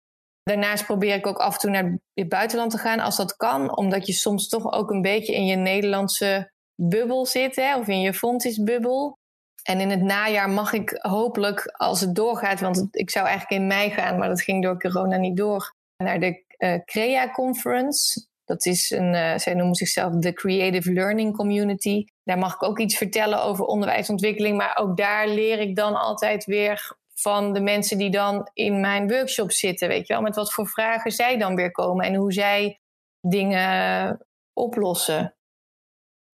Daarnaast 0.43 0.85
probeer 0.85 1.15
ik 1.15 1.27
ook 1.27 1.37
af 1.37 1.53
en 1.53 1.59
toe 1.59 1.69
naar 1.69 1.97
het 2.13 2.29
buitenland 2.29 2.71
te 2.71 2.77
gaan 2.77 2.99
als 2.99 3.17
dat 3.17 3.35
kan, 3.35 3.77
omdat 3.77 4.07
je 4.07 4.13
soms 4.13 4.47
toch 4.49 4.71
ook 4.71 4.91
een 4.91 5.01
beetje 5.01 5.33
in 5.33 5.45
je 5.45 5.55
Nederlandse 5.55 6.51
bubbel 6.75 7.25
zit, 7.25 7.55
hè, 7.55 7.77
of 7.77 7.87
in 7.87 8.01
je 8.01 8.13
Fontis-bubbel. 8.13 9.17
En 9.63 9.79
in 9.79 9.89
het 9.89 10.01
najaar 10.01 10.49
mag 10.49 10.73
ik 10.73 10.99
hopelijk, 11.01 11.65
als 11.65 12.01
het 12.01 12.15
doorgaat, 12.15 12.59
want 12.59 12.87
ik 12.91 13.09
zou 13.09 13.27
eigenlijk 13.27 13.61
in 13.61 13.67
mei 13.67 13.89
gaan, 13.89 14.17
maar 14.17 14.27
dat 14.27 14.41
ging 14.41 14.63
door 14.63 14.79
corona 14.79 15.17
niet 15.17 15.37
door, 15.37 15.73
naar 15.97 16.19
de 16.19 16.43
uh, 16.57 16.79
CREA 16.85 17.31
Conference. 17.31 18.27
Dat 18.53 18.65
is 18.65 18.89
een, 18.89 19.13
uh, 19.13 19.37
zij 19.37 19.53
noemen 19.53 19.75
zichzelf 19.75 20.13
de 20.13 20.33
Creative 20.33 20.93
Learning 20.93 21.35
Community. 21.35 22.05
Daar 22.23 22.37
mag 22.37 22.53
ik 22.53 22.63
ook 22.63 22.79
iets 22.79 22.97
vertellen 22.97 23.43
over 23.43 23.65
onderwijsontwikkeling, 23.65 24.57
maar 24.57 24.77
ook 24.77 24.97
daar 24.97 25.27
leer 25.27 25.59
ik 25.59 25.75
dan 25.75 25.95
altijd 25.95 26.45
weer 26.45 26.97
van 27.13 27.53
de 27.53 27.59
mensen 27.59 27.97
die 27.97 28.09
dan 28.09 28.49
in 28.53 28.79
mijn 28.79 29.07
workshop 29.07 29.51
zitten. 29.51 29.87
Weet 29.87 30.07
je 30.07 30.13
wel, 30.13 30.21
met 30.21 30.35
wat 30.35 30.53
voor 30.53 30.67
vragen 30.67 31.11
zij 31.11 31.37
dan 31.37 31.55
weer 31.55 31.71
komen 31.71 32.05
en 32.05 32.15
hoe 32.15 32.33
zij 32.33 32.79
dingen 33.21 34.19
oplossen. 34.53 35.35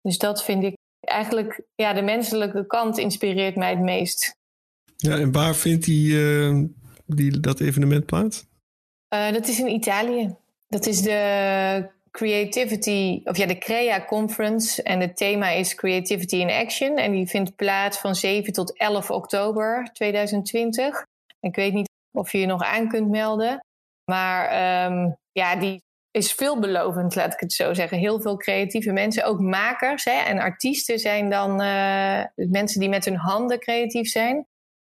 Dus 0.02 0.18
dat 0.18 0.44
vind 0.44 0.64
ik 0.64 0.76
eigenlijk, 1.00 1.62
ja, 1.74 1.92
de 1.92 2.02
menselijke 2.02 2.66
kant 2.66 2.98
inspireert 2.98 3.56
mij 3.56 3.70
het 3.70 3.80
meest. 3.80 4.36
Ja, 4.96 5.18
en 5.18 5.32
waar 5.32 5.54
vindt 5.54 5.84
die, 5.84 6.12
uh, 6.12 6.64
die 7.06 7.40
dat 7.40 7.60
evenement 7.60 8.06
plaats? 8.06 8.44
Uh, 9.14 9.32
dat 9.32 9.48
is 9.48 9.58
in 9.58 9.68
Italië. 9.68 10.36
Dat 10.68 10.86
is 10.86 11.02
de 11.02 11.92
Creativity, 12.14 13.20
of 13.24 13.36
ja, 13.36 13.46
de 13.46 13.58
CREA 13.58 14.04
Conference. 14.04 14.82
En 14.82 15.00
het 15.00 15.16
thema 15.16 15.48
is 15.48 15.74
Creativity 15.74 16.36
in 16.36 16.50
Action. 16.50 16.96
En 16.96 17.12
die 17.12 17.26
vindt 17.26 17.56
plaats 17.56 17.98
van 17.98 18.14
7 18.14 18.52
tot 18.52 18.78
11 18.78 19.10
oktober 19.10 19.90
2020. 19.92 21.04
Ik 21.40 21.56
weet 21.56 21.72
niet 21.72 21.88
of 22.10 22.32
je 22.32 22.38
je 22.38 22.46
nog 22.46 22.62
aan 22.62 22.88
kunt 22.88 23.08
melden. 23.08 23.64
Maar 24.10 24.44
um, 24.90 25.16
ja, 25.32 25.56
die 25.56 25.82
is 26.10 26.32
veelbelovend, 26.32 27.14
laat 27.14 27.32
ik 27.32 27.40
het 27.40 27.52
zo 27.52 27.74
zeggen. 27.74 27.98
Heel 27.98 28.20
veel 28.20 28.36
creatieve 28.36 28.92
mensen, 28.92 29.24
ook 29.24 29.40
makers 29.40 30.04
hè, 30.04 30.22
en 30.22 30.38
artiesten 30.38 30.98
zijn 30.98 31.30
dan 31.30 31.50
uh, 31.62 32.24
mensen 32.34 32.80
die 32.80 32.88
met 32.88 33.04
hun 33.04 33.16
handen 33.16 33.58
creatief 33.58 34.08
zijn. 34.08 34.46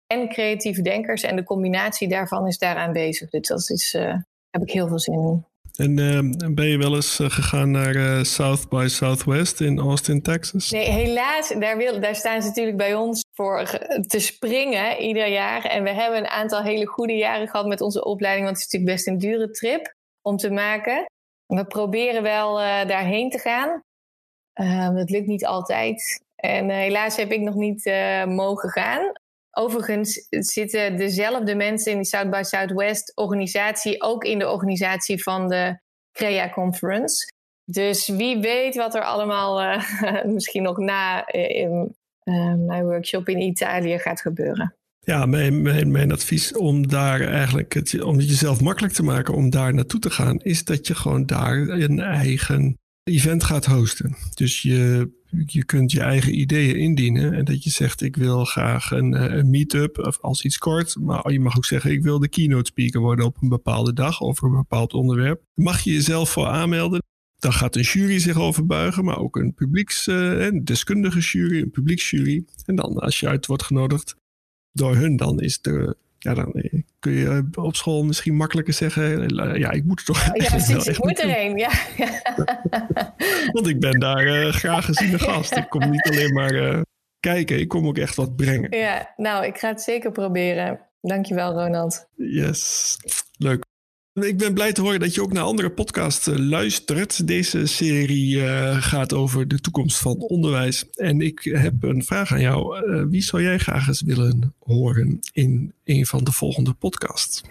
En 0.07 0.29
creatieve 0.29 0.81
denkers. 0.81 1.23
En 1.23 1.35
de 1.35 1.43
combinatie 1.43 2.07
daarvan 2.07 2.47
is 2.47 2.57
daaraan 2.57 2.91
bezig. 2.91 3.29
Dus 3.29 3.47
dat 3.47 3.69
is, 3.69 3.93
uh, 3.93 4.15
heb 4.49 4.61
ik 4.61 4.71
heel 4.71 4.87
veel 4.87 4.99
zin 4.99 5.13
in. 5.13 5.45
En 5.75 5.97
uh, 5.97 6.49
ben 6.53 6.67
je 6.67 6.77
wel 6.77 6.95
eens 6.95 7.19
uh, 7.19 7.29
gegaan 7.29 7.71
naar 7.71 7.95
uh, 7.95 8.23
South 8.23 8.69
by 8.69 8.85
Southwest 8.87 9.61
in 9.61 9.79
Austin, 9.79 10.21
Texas? 10.21 10.71
Nee, 10.71 10.89
helaas. 10.89 11.53
Daar, 11.59 11.77
wil, 11.77 11.99
daar 11.99 12.15
staan 12.15 12.41
ze 12.41 12.47
natuurlijk 12.47 12.77
bij 12.77 12.95
ons 12.95 13.25
voor 13.33 13.79
te 14.07 14.19
springen 14.19 14.97
ieder 14.97 15.27
jaar. 15.27 15.65
En 15.65 15.83
we 15.83 15.89
hebben 15.89 16.19
een 16.19 16.27
aantal 16.27 16.63
hele 16.63 16.85
goede 16.85 17.13
jaren 17.13 17.47
gehad 17.47 17.67
met 17.67 17.81
onze 17.81 18.03
opleiding. 18.03 18.45
Want 18.45 18.57
het 18.57 18.67
is 18.67 18.73
natuurlijk 18.73 18.97
best 18.97 19.07
een 19.07 19.31
dure 19.31 19.51
trip 19.51 19.93
om 20.21 20.37
te 20.37 20.49
maken. 20.49 21.05
We 21.45 21.65
proberen 21.65 22.23
wel 22.23 22.55
daarheen 22.87 23.29
te 23.29 23.39
gaan. 23.39 23.81
dat 24.95 25.09
lukt 25.09 25.27
niet 25.27 25.45
altijd. 25.45 26.21
En 26.35 26.69
helaas 26.69 27.15
heb 27.15 27.31
ik 27.31 27.41
nog 27.41 27.55
niet 27.55 27.85
mogen 28.25 28.69
gaan. 28.69 29.11
Overigens 29.57 30.27
zitten 30.29 30.97
dezelfde 30.97 31.55
mensen 31.55 31.91
in 31.91 31.97
die 31.97 32.07
South 32.07 32.29
by 32.29 32.41
Southwest 32.43 33.11
organisatie 33.15 34.01
ook 34.01 34.23
in 34.23 34.39
de 34.39 34.49
organisatie 34.49 35.23
van 35.23 35.47
de 35.47 35.79
CREA 36.11 36.49
Conference. 36.49 37.33
Dus 37.65 38.07
wie 38.07 38.37
weet 38.37 38.75
wat 38.75 38.95
er 38.95 39.03
allemaal 39.03 39.61
uh, 39.61 40.23
misschien 40.35 40.63
nog 40.63 40.77
na 40.77 41.33
uh, 41.33 41.85
mijn 42.55 42.83
workshop 42.83 43.29
in 43.29 43.41
Italië 43.41 43.99
gaat 43.99 44.21
gebeuren. 44.21 44.75
Ja, 44.99 45.25
mijn, 45.25 45.61
mijn, 45.61 45.91
mijn 45.91 46.11
advies 46.11 46.57
om 46.57 46.87
daar 46.87 47.21
eigenlijk, 47.21 47.73
het, 47.73 48.01
om 48.01 48.17
het 48.17 48.29
jezelf 48.29 48.61
makkelijk 48.61 48.93
te 48.93 49.03
maken 49.03 49.33
om 49.33 49.49
daar 49.49 49.73
naartoe 49.73 49.99
te 49.99 50.09
gaan, 50.09 50.39
is 50.39 50.63
dat 50.63 50.87
je 50.87 50.95
gewoon 50.95 51.25
daar 51.25 51.57
een 51.57 51.99
eigen 51.99 52.77
event 53.11 53.43
gaat 53.43 53.65
hosten. 53.65 54.15
Dus 54.33 54.61
je, 54.61 55.09
je 55.45 55.65
kunt 55.65 55.91
je 55.91 55.99
eigen 55.99 56.39
ideeën 56.39 56.75
indienen 56.75 57.33
en 57.33 57.45
dat 57.45 57.63
je 57.63 57.69
zegt 57.69 58.01
ik 58.01 58.15
wil 58.15 58.45
graag 58.45 58.91
een, 58.91 59.13
eh, 59.13 59.37
een 59.37 59.49
meet-up 59.49 59.97
of 59.97 60.19
als 60.21 60.43
iets 60.43 60.57
kort, 60.57 60.95
maar 60.99 61.31
je 61.31 61.39
mag 61.39 61.57
ook 61.57 61.65
zeggen 61.65 61.91
ik 61.91 62.03
wil 62.03 62.19
de 62.19 62.27
keynote 62.27 62.65
speaker 62.65 63.01
worden 63.01 63.25
op 63.25 63.37
een 63.41 63.49
bepaalde 63.49 63.93
dag 63.93 64.21
over 64.21 64.47
een 64.47 64.55
bepaald 64.55 64.93
onderwerp. 64.93 65.41
Mag 65.53 65.81
je 65.81 65.93
jezelf 65.93 66.29
voor 66.29 66.47
aanmelden? 66.47 67.03
Dan 67.35 67.53
gaat 67.53 67.75
een 67.75 67.81
jury 67.81 68.19
zich 68.19 68.37
over 68.37 68.65
buigen, 68.65 69.05
maar 69.05 69.17
ook 69.17 69.35
een 69.35 69.53
publieks, 69.53 70.07
uh, 70.07 70.49
deskundige 70.63 71.19
jury, 71.19 71.61
een 71.61 71.71
publieksjury. 71.71 72.45
En 72.65 72.75
dan 72.75 72.97
als 72.97 73.19
je 73.19 73.27
uit 73.27 73.45
wordt 73.45 73.63
genodigd, 73.63 74.15
door 74.71 74.95
hun, 74.95 75.15
dan 75.15 75.39
is 75.39 75.61
de. 75.61 75.97
Ja, 76.17 76.33
dan 76.33 76.53
eh, 76.53 76.81
kun 77.05 77.13
je 77.13 77.43
op 77.53 77.75
school 77.75 78.03
misschien 78.03 78.35
makkelijker 78.35 78.73
zeggen: 78.73 79.27
eh, 79.27 79.55
Ja, 79.55 79.71
ik 79.71 79.83
moet 79.83 79.99
er 79.99 80.05
toch. 80.05 80.25
Ja, 80.33 80.49
precies, 80.55 80.87
ik 80.87 81.03
moet 81.03 81.19
erheen. 81.19 81.57
Ja. 81.57 81.69
Want 83.53 83.67
ik 83.67 83.79
ben 83.79 83.99
daar 83.99 84.25
uh, 84.25 84.53
graag 84.53 84.85
geziene 84.85 85.19
gast. 85.19 85.55
Ik 85.55 85.69
kom 85.69 85.89
niet 85.89 86.09
alleen 86.09 86.33
maar 86.33 86.53
uh, 86.53 86.81
kijken, 87.19 87.59
ik 87.59 87.67
kom 87.67 87.87
ook 87.87 87.97
echt 87.97 88.15
wat 88.15 88.35
brengen. 88.35 88.77
Ja, 88.77 89.13
nou, 89.17 89.45
ik 89.45 89.57
ga 89.57 89.67
het 89.67 89.81
zeker 89.81 90.11
proberen. 90.11 90.79
Dankjewel, 91.01 91.53
Ronald. 91.53 92.07
Yes, 92.15 92.97
leuk. 93.37 93.64
Ik 94.21 94.37
ben 94.37 94.53
blij 94.53 94.73
te 94.73 94.81
horen 94.81 94.99
dat 94.99 95.13
je 95.13 95.21
ook 95.21 95.33
naar 95.33 95.43
andere 95.43 95.71
podcasts 95.71 96.27
eh, 96.27 96.37
luistert. 96.37 97.27
Deze 97.27 97.65
serie 97.65 98.35
uh, 98.35 98.75
gaat 98.81 99.13
over 99.13 99.47
de 99.47 99.59
toekomst 99.59 99.97
van 99.97 100.17
onderwijs. 100.17 100.89
En 100.89 101.21
ik 101.21 101.39
heb 101.43 101.83
een 101.83 102.03
vraag 102.03 102.31
aan 102.31 102.41
jou. 102.41 102.87
Uh, 102.87 103.03
wie 103.09 103.21
zou 103.21 103.43
jij 103.43 103.57
graag 103.57 103.87
eens 103.87 104.01
willen 104.01 104.55
horen 104.59 105.19
in 105.31 105.73
een 105.83 106.05
van 106.05 106.23
de 106.23 106.31
volgende 106.31 106.73
podcasts? 106.73 107.43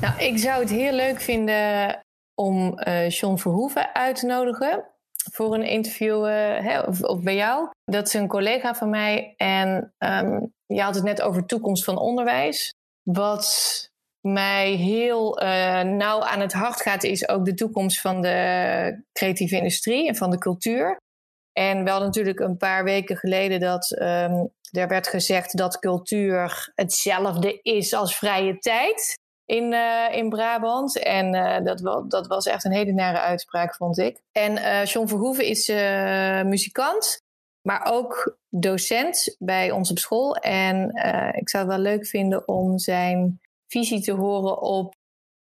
Nou, 0.00 0.18
ik 0.18 0.38
zou 0.38 0.60
het 0.60 0.70
heel 0.70 0.92
leuk 0.92 1.20
vinden 1.20 2.00
om 2.34 2.80
uh, 2.84 3.10
John 3.10 3.36
Verhoeven 3.36 3.94
uit 3.94 4.16
te 4.16 4.26
nodigen 4.26 4.84
voor 5.32 5.54
een 5.54 5.68
interview 5.68 6.24
hè, 6.24 6.80
of, 6.80 7.22
bij 7.22 7.36
jou. 7.36 7.68
Dat 7.84 8.06
is 8.06 8.14
een 8.14 8.28
collega 8.28 8.74
van 8.74 8.90
mij. 8.90 9.34
En 9.36 9.94
um, 9.98 10.52
je 10.66 10.82
had 10.82 10.94
het 10.94 11.04
net 11.04 11.22
over 11.22 11.46
toekomst 11.46 11.84
van 11.84 11.98
onderwijs. 11.98 12.74
Wat 13.02 13.89
mij 14.20 14.72
heel 14.72 15.42
uh, 15.42 15.80
nauw 15.80 16.20
aan 16.20 16.40
het 16.40 16.52
hart 16.52 16.82
gaat, 16.82 17.04
is 17.04 17.28
ook 17.28 17.44
de 17.44 17.54
toekomst 17.54 18.00
van 18.00 18.22
de 18.22 19.02
creatieve 19.12 19.56
industrie 19.56 20.08
en 20.08 20.16
van 20.16 20.30
de 20.30 20.38
cultuur. 20.38 20.96
En 21.52 21.84
wel 21.84 22.00
natuurlijk 22.00 22.40
een 22.40 22.56
paar 22.56 22.84
weken 22.84 23.16
geleden 23.16 23.60
dat 23.60 23.90
um, 23.90 24.50
er 24.70 24.88
werd 24.88 25.08
gezegd 25.08 25.56
dat 25.56 25.78
cultuur 25.78 26.72
hetzelfde 26.74 27.60
is 27.62 27.94
als 27.94 28.16
vrije 28.16 28.58
tijd 28.58 29.18
in, 29.44 29.72
uh, 29.72 30.06
in 30.10 30.28
Brabant. 30.28 30.98
En 30.98 31.34
uh, 31.34 31.64
dat, 31.64 32.04
dat 32.10 32.26
was 32.26 32.46
echt 32.46 32.64
een 32.64 32.72
hele 32.72 32.92
nare 32.92 33.18
uitspraak, 33.18 33.74
vond 33.74 33.98
ik. 33.98 34.20
En 34.32 34.52
uh, 34.52 34.84
John 34.84 35.08
Verhoeven 35.08 35.44
is 35.44 35.68
muzikant, 36.44 37.18
maar 37.68 37.86
ook 37.92 38.38
docent 38.48 39.36
bij 39.38 39.70
ons 39.70 39.90
op 39.90 39.98
school. 39.98 40.36
En 40.36 40.88
ik 41.36 41.48
zou 41.48 41.64
het 41.64 41.72
wel 41.72 41.82
leuk 41.82 42.06
vinden 42.06 42.48
om 42.48 42.78
zijn 42.78 43.39
visie 43.70 44.00
te 44.00 44.12
horen 44.12 44.60
op 44.60 44.94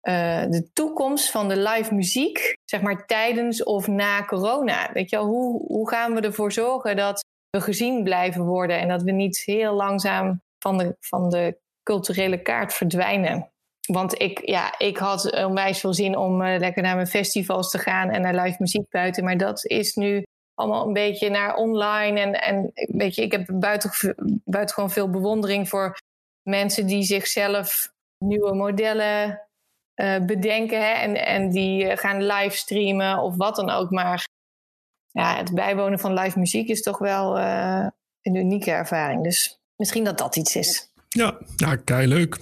uh, 0.08 0.42
de 0.48 0.70
toekomst 0.72 1.30
van 1.30 1.48
de 1.48 1.56
live 1.56 1.94
muziek, 1.94 2.56
zeg 2.64 2.80
maar 2.80 3.06
tijdens 3.06 3.64
of 3.64 3.86
na 3.86 4.24
corona. 4.24 4.92
Weet 4.92 5.10
je 5.10 5.16
wel, 5.16 5.26
hoe, 5.26 5.66
hoe 5.66 5.88
gaan 5.88 6.14
we 6.14 6.20
ervoor 6.20 6.52
zorgen 6.52 6.96
dat 6.96 7.24
we 7.50 7.60
gezien 7.60 8.04
blijven 8.04 8.44
worden 8.44 8.78
en 8.78 8.88
dat 8.88 9.02
we 9.02 9.10
niet 9.10 9.42
heel 9.44 9.74
langzaam 9.74 10.40
van 10.58 10.78
de, 10.78 10.96
van 11.00 11.30
de 11.30 11.58
culturele 11.82 12.42
kaart 12.42 12.74
verdwijnen? 12.74 13.50
Want 13.86 14.20
ik, 14.20 14.48
ja, 14.48 14.78
ik 14.78 14.96
had 14.96 15.44
onwijs 15.44 15.80
veel 15.80 15.94
zin 15.94 16.16
om 16.16 16.42
uh, 16.42 16.58
lekker 16.58 16.82
naar 16.82 16.94
mijn 16.94 17.06
festivals 17.06 17.70
te 17.70 17.78
gaan 17.78 18.10
en 18.10 18.20
naar 18.20 18.44
live 18.44 18.56
muziek 18.58 18.88
buiten. 18.90 19.24
Maar 19.24 19.36
dat 19.36 19.64
is 19.64 19.94
nu 19.94 20.22
allemaal 20.54 20.86
een 20.86 20.92
beetje 20.92 21.30
naar 21.30 21.54
online. 21.54 22.20
En, 22.20 22.40
en 22.40 22.70
weet 22.74 23.14
je, 23.14 23.22
ik 23.22 23.32
heb 23.32 23.48
buiten, 23.52 24.14
buitengewoon 24.44 24.90
veel 24.90 25.10
bewondering 25.10 25.68
voor 25.68 25.96
mensen 26.42 26.86
die 26.86 27.02
zichzelf 27.02 27.90
nieuwe 28.22 28.54
modellen 28.54 29.40
uh, 30.00 30.24
bedenken 30.24 30.78
hè, 30.78 30.92
en, 30.92 31.26
en 31.26 31.50
die 31.50 31.84
uh, 31.84 31.96
gaan 31.96 32.26
livestreamen 32.26 33.18
of 33.18 33.36
wat 33.36 33.56
dan 33.56 33.70
ook. 33.70 33.90
Maar 33.90 34.28
ja, 35.10 35.36
het 35.36 35.54
bijwonen 35.54 35.98
van 35.98 36.14
live 36.14 36.38
muziek 36.38 36.68
is 36.68 36.82
toch 36.82 36.98
wel 36.98 37.38
uh, 37.38 37.86
een 38.22 38.34
unieke 38.34 38.70
ervaring. 38.70 39.22
Dus 39.22 39.60
misschien 39.76 40.04
dat 40.04 40.18
dat 40.18 40.36
iets 40.36 40.56
is. 40.56 40.92
Ja, 41.08 41.38
nou, 41.56 41.76
kei 41.76 42.06
leuk. 42.06 42.38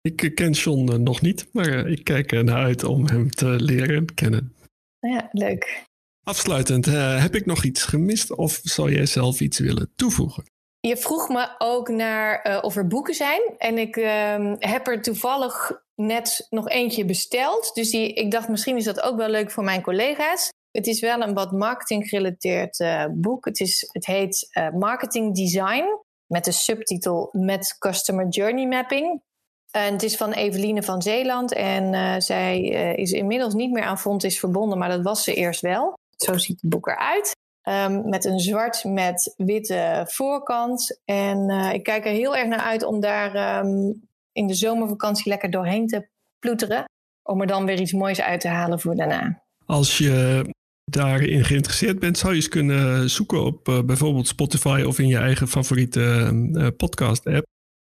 Ik 0.00 0.34
ken 0.34 0.50
John 0.50 1.02
nog 1.02 1.20
niet, 1.20 1.48
maar 1.52 1.86
ik 1.86 2.04
kijk 2.04 2.32
er 2.32 2.44
naar 2.44 2.64
uit 2.64 2.84
om 2.84 3.06
hem 3.06 3.30
te 3.30 3.46
leren 3.46 4.14
kennen. 4.14 4.54
Ja, 4.98 5.28
leuk. 5.32 5.84
Afsluitend, 6.24 6.84
heb 7.20 7.34
ik 7.34 7.46
nog 7.46 7.64
iets 7.64 7.84
gemist 7.84 8.36
of 8.36 8.60
zou 8.62 8.92
jij 8.92 9.06
zelf 9.06 9.40
iets 9.40 9.58
willen 9.58 9.92
toevoegen? 9.96 10.44
Je 10.88 10.96
vroeg 10.96 11.28
me 11.28 11.54
ook 11.58 11.88
naar 11.88 12.46
uh, 12.46 12.58
of 12.62 12.76
er 12.76 12.86
boeken 12.86 13.14
zijn. 13.14 13.40
En 13.58 13.78
ik 13.78 13.96
uh, 13.96 14.54
heb 14.58 14.86
er 14.86 15.02
toevallig 15.02 15.82
net 15.94 16.46
nog 16.50 16.68
eentje 16.68 17.04
besteld. 17.04 17.74
Dus 17.74 17.90
die, 17.90 18.12
ik 18.12 18.30
dacht, 18.30 18.48
misschien 18.48 18.76
is 18.76 18.84
dat 18.84 19.00
ook 19.00 19.16
wel 19.16 19.28
leuk 19.28 19.50
voor 19.50 19.64
mijn 19.64 19.82
collega's. 19.82 20.48
Het 20.70 20.86
is 20.86 21.00
wel 21.00 21.20
een 21.20 21.34
wat 21.34 21.52
marketing 21.52 22.08
gerelateerd 22.08 22.80
uh, 22.80 23.04
boek. 23.10 23.44
Het, 23.44 23.60
is, 23.60 23.88
het 23.92 24.06
heet 24.06 24.50
uh, 24.52 24.70
Marketing 24.70 25.34
Design. 25.34 25.84
Met 26.26 26.44
de 26.44 26.52
subtitel 26.52 27.28
Met 27.32 27.76
Customer 27.78 28.28
Journey 28.28 28.66
Mapping. 28.66 29.22
En 29.70 29.92
het 29.92 30.02
is 30.02 30.16
van 30.16 30.32
Eveline 30.32 30.82
van 30.82 31.02
Zeeland. 31.02 31.52
En 31.52 32.22
zij 32.22 32.60
is 32.96 33.12
inmiddels 33.12 33.54
niet 33.54 33.70
meer 33.70 33.82
aan 33.82 33.98
Fontis 33.98 34.38
verbonden. 34.38 34.78
Maar 34.78 34.88
dat 34.88 35.02
was 35.02 35.24
ze 35.24 35.34
eerst 35.34 35.60
wel. 35.60 35.94
Zo 36.16 36.36
ziet 36.36 36.60
het 36.60 36.70
boek 36.70 36.86
eruit. 36.86 37.32
Um, 37.68 38.08
met 38.08 38.24
een 38.24 38.38
zwart 38.38 38.84
met 38.84 39.34
witte 39.36 40.04
voorkant. 40.08 41.00
En 41.04 41.50
uh, 41.50 41.72
ik 41.72 41.82
kijk 41.82 42.06
er 42.06 42.12
heel 42.12 42.36
erg 42.36 42.48
naar 42.48 42.60
uit 42.60 42.82
om 42.82 43.00
daar 43.00 43.64
um, 43.64 44.08
in 44.32 44.46
de 44.46 44.54
zomervakantie 44.54 45.28
lekker 45.28 45.50
doorheen 45.50 45.86
te 45.86 46.08
ploeteren. 46.38 46.84
Om 47.22 47.40
er 47.40 47.46
dan 47.46 47.64
weer 47.64 47.80
iets 47.80 47.92
moois 47.92 48.20
uit 48.20 48.40
te 48.40 48.48
halen 48.48 48.80
voor 48.80 48.94
daarna. 48.94 49.42
Als 49.66 49.98
je 49.98 50.44
daarin 50.84 51.44
geïnteresseerd 51.44 51.98
bent, 51.98 52.18
zou 52.18 52.32
je 52.32 52.38
eens 52.38 52.48
kunnen 52.48 53.10
zoeken 53.10 53.44
op 53.44 53.68
uh, 53.68 53.82
bijvoorbeeld 53.82 54.28
Spotify 54.28 54.82
of 54.86 54.98
in 54.98 55.08
je 55.08 55.18
eigen 55.18 55.48
favoriete 55.48 56.30
uh, 56.52 56.66
podcast-app. 56.76 57.46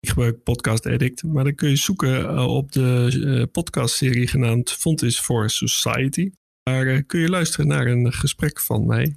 Ik 0.00 0.08
gebruik 0.08 0.42
Podcast 0.42 0.86
Addict, 0.86 1.22
maar 1.22 1.44
dan 1.44 1.54
kun 1.54 1.68
je 1.68 1.76
zoeken 1.76 2.38
op 2.48 2.72
de 2.72 3.48
podcastserie 3.52 4.26
genaamd 4.26 4.72
Fontis 4.72 5.20
for 5.20 5.50
Society. 5.50 6.30
Daar 6.62 7.02
kun 7.02 7.20
je 7.20 7.28
luisteren 7.28 7.66
naar 7.66 7.86
een 7.86 8.12
gesprek 8.12 8.60
van 8.60 8.86
mij 8.86 9.16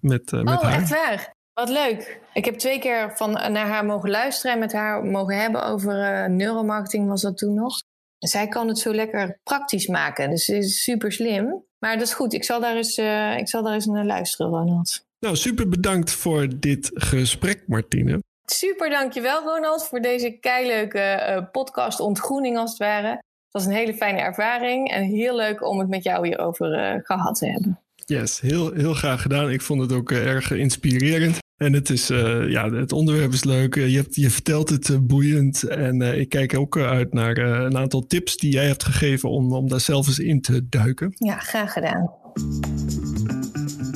met, 0.00 0.32
uh, 0.32 0.42
met 0.42 0.54
oh, 0.54 0.62
haar. 0.62 0.80
echt 0.80 0.90
waar? 0.90 1.34
Wat 1.54 1.68
leuk. 1.68 2.20
Ik 2.32 2.44
heb 2.44 2.54
twee 2.54 2.78
keer 2.78 3.16
van, 3.16 3.30
naar 3.30 3.66
haar 3.66 3.84
mogen 3.84 4.10
luisteren 4.10 4.52
en 4.52 4.58
met 4.58 4.72
haar 4.72 5.04
mogen 5.04 5.36
hebben 5.40 5.64
over 5.64 5.94
uh, 5.94 6.26
neuromarketing 6.26 7.08
was 7.08 7.22
dat 7.22 7.38
toen 7.38 7.54
nog. 7.54 7.82
Zij 8.18 8.48
kan 8.48 8.68
het 8.68 8.78
zo 8.78 8.94
lekker 8.94 9.38
praktisch 9.42 9.86
maken, 9.86 10.30
dus 10.30 10.44
ze 10.44 10.56
is 10.56 10.82
super 10.82 11.12
slim. 11.12 11.64
Maar 11.78 11.98
dat 11.98 12.06
is 12.06 12.14
goed, 12.14 12.32
ik 12.32 12.44
zal 12.44 12.60
daar 12.60 12.76
eens, 12.76 12.98
uh, 12.98 13.38
ik 13.38 13.48
zal 13.48 13.62
daar 13.62 13.74
eens 13.74 13.86
naar 13.86 14.04
luisteren, 14.04 14.52
Ronald. 14.52 15.04
Nou, 15.18 15.36
super 15.36 15.68
bedankt 15.68 16.10
voor 16.10 16.46
dit 16.58 16.90
gesprek, 16.94 17.62
Martine. 17.66 18.22
Super, 18.44 18.90
dankjewel 18.90 19.42
Ronald 19.42 19.86
voor 19.86 20.00
deze 20.00 20.30
keileuke 20.30 21.48
podcast 21.52 22.00
ontgroening 22.00 22.58
als 22.58 22.70
het 22.70 22.78
ware. 22.78 23.08
Het 23.08 23.62
was 23.62 23.64
een 23.64 23.72
hele 23.72 23.94
fijne 23.94 24.20
ervaring 24.20 24.90
en 24.90 25.02
heel 25.02 25.36
leuk 25.36 25.66
om 25.66 25.78
het 25.78 25.88
met 25.88 26.02
jou 26.02 26.26
hierover 26.26 27.00
gehad 27.04 27.38
te 27.38 27.46
hebben. 27.46 27.80
Yes, 28.04 28.40
heel, 28.40 28.72
heel 28.72 28.94
graag 28.94 29.22
gedaan. 29.22 29.50
Ik 29.50 29.60
vond 29.60 29.80
het 29.80 29.92
ook 29.92 30.10
uh, 30.10 30.26
erg 30.26 30.50
inspirerend. 30.50 31.38
En 31.56 31.72
het, 31.72 31.90
is, 31.90 32.10
uh, 32.10 32.50
ja, 32.50 32.70
het 32.70 32.92
onderwerp 32.92 33.32
is 33.32 33.44
leuk. 33.44 33.76
Uh, 33.76 33.88
je, 33.88 33.96
hebt, 33.96 34.14
je 34.14 34.30
vertelt 34.30 34.68
het 34.68 35.06
boeiend. 35.06 35.62
En 35.62 36.00
ik 36.20 36.28
kijk 36.28 36.54
ook 36.54 36.78
uit 36.78 37.12
naar 37.12 37.36
een 37.38 37.76
aantal 37.76 38.06
tips 38.06 38.36
die 38.36 38.52
jij 38.52 38.66
hebt 38.66 38.84
gegeven 38.84 39.30
om, 39.30 39.52
om 39.52 39.68
daar 39.68 39.80
zelf 39.80 40.06
eens 40.06 40.18
in 40.18 40.40
te 40.40 40.68
duiken. 40.68 41.12
Ja, 41.14 41.38
graag 41.38 41.72
gedaan. 41.72 42.10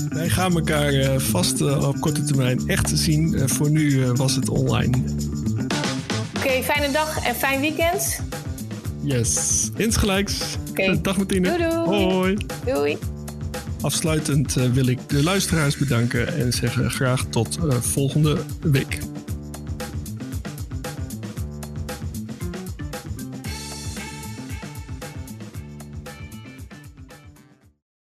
Wij 0.09 0.29
gaan 0.29 0.55
elkaar 0.55 1.21
vast 1.21 1.61
op 1.61 2.01
korte 2.01 2.25
termijn 2.25 2.69
echt 2.69 2.91
zien. 2.95 3.49
voor 3.49 3.71
nu 3.71 4.13
was 4.13 4.37
het 4.37 4.49
online. 4.49 4.97
Oké, 4.97 6.47
okay, 6.47 6.63
fijne 6.63 6.93
dag 6.93 7.25
en 7.25 7.35
fijn 7.35 7.61
weekend. 7.61 8.21
Yes, 9.03 9.71
insgelijks. 9.77 10.57
Okay. 10.71 11.01
Dag 11.03 11.17
Martine. 11.17 11.49
Doei 11.49 11.71
doei. 11.71 12.05
Hoi. 12.05 12.37
Doei. 12.65 12.99
Afsluitend 13.81 14.55
wil 14.55 14.87
ik 14.87 14.99
de 15.09 15.23
luisteraars 15.23 15.77
bedanken 15.77 16.37
en 16.37 16.53
zeggen 16.53 16.91
graag 16.91 17.25
tot 17.25 17.59
uh, 17.65 17.73
volgende 17.73 18.37
week. 18.61 18.99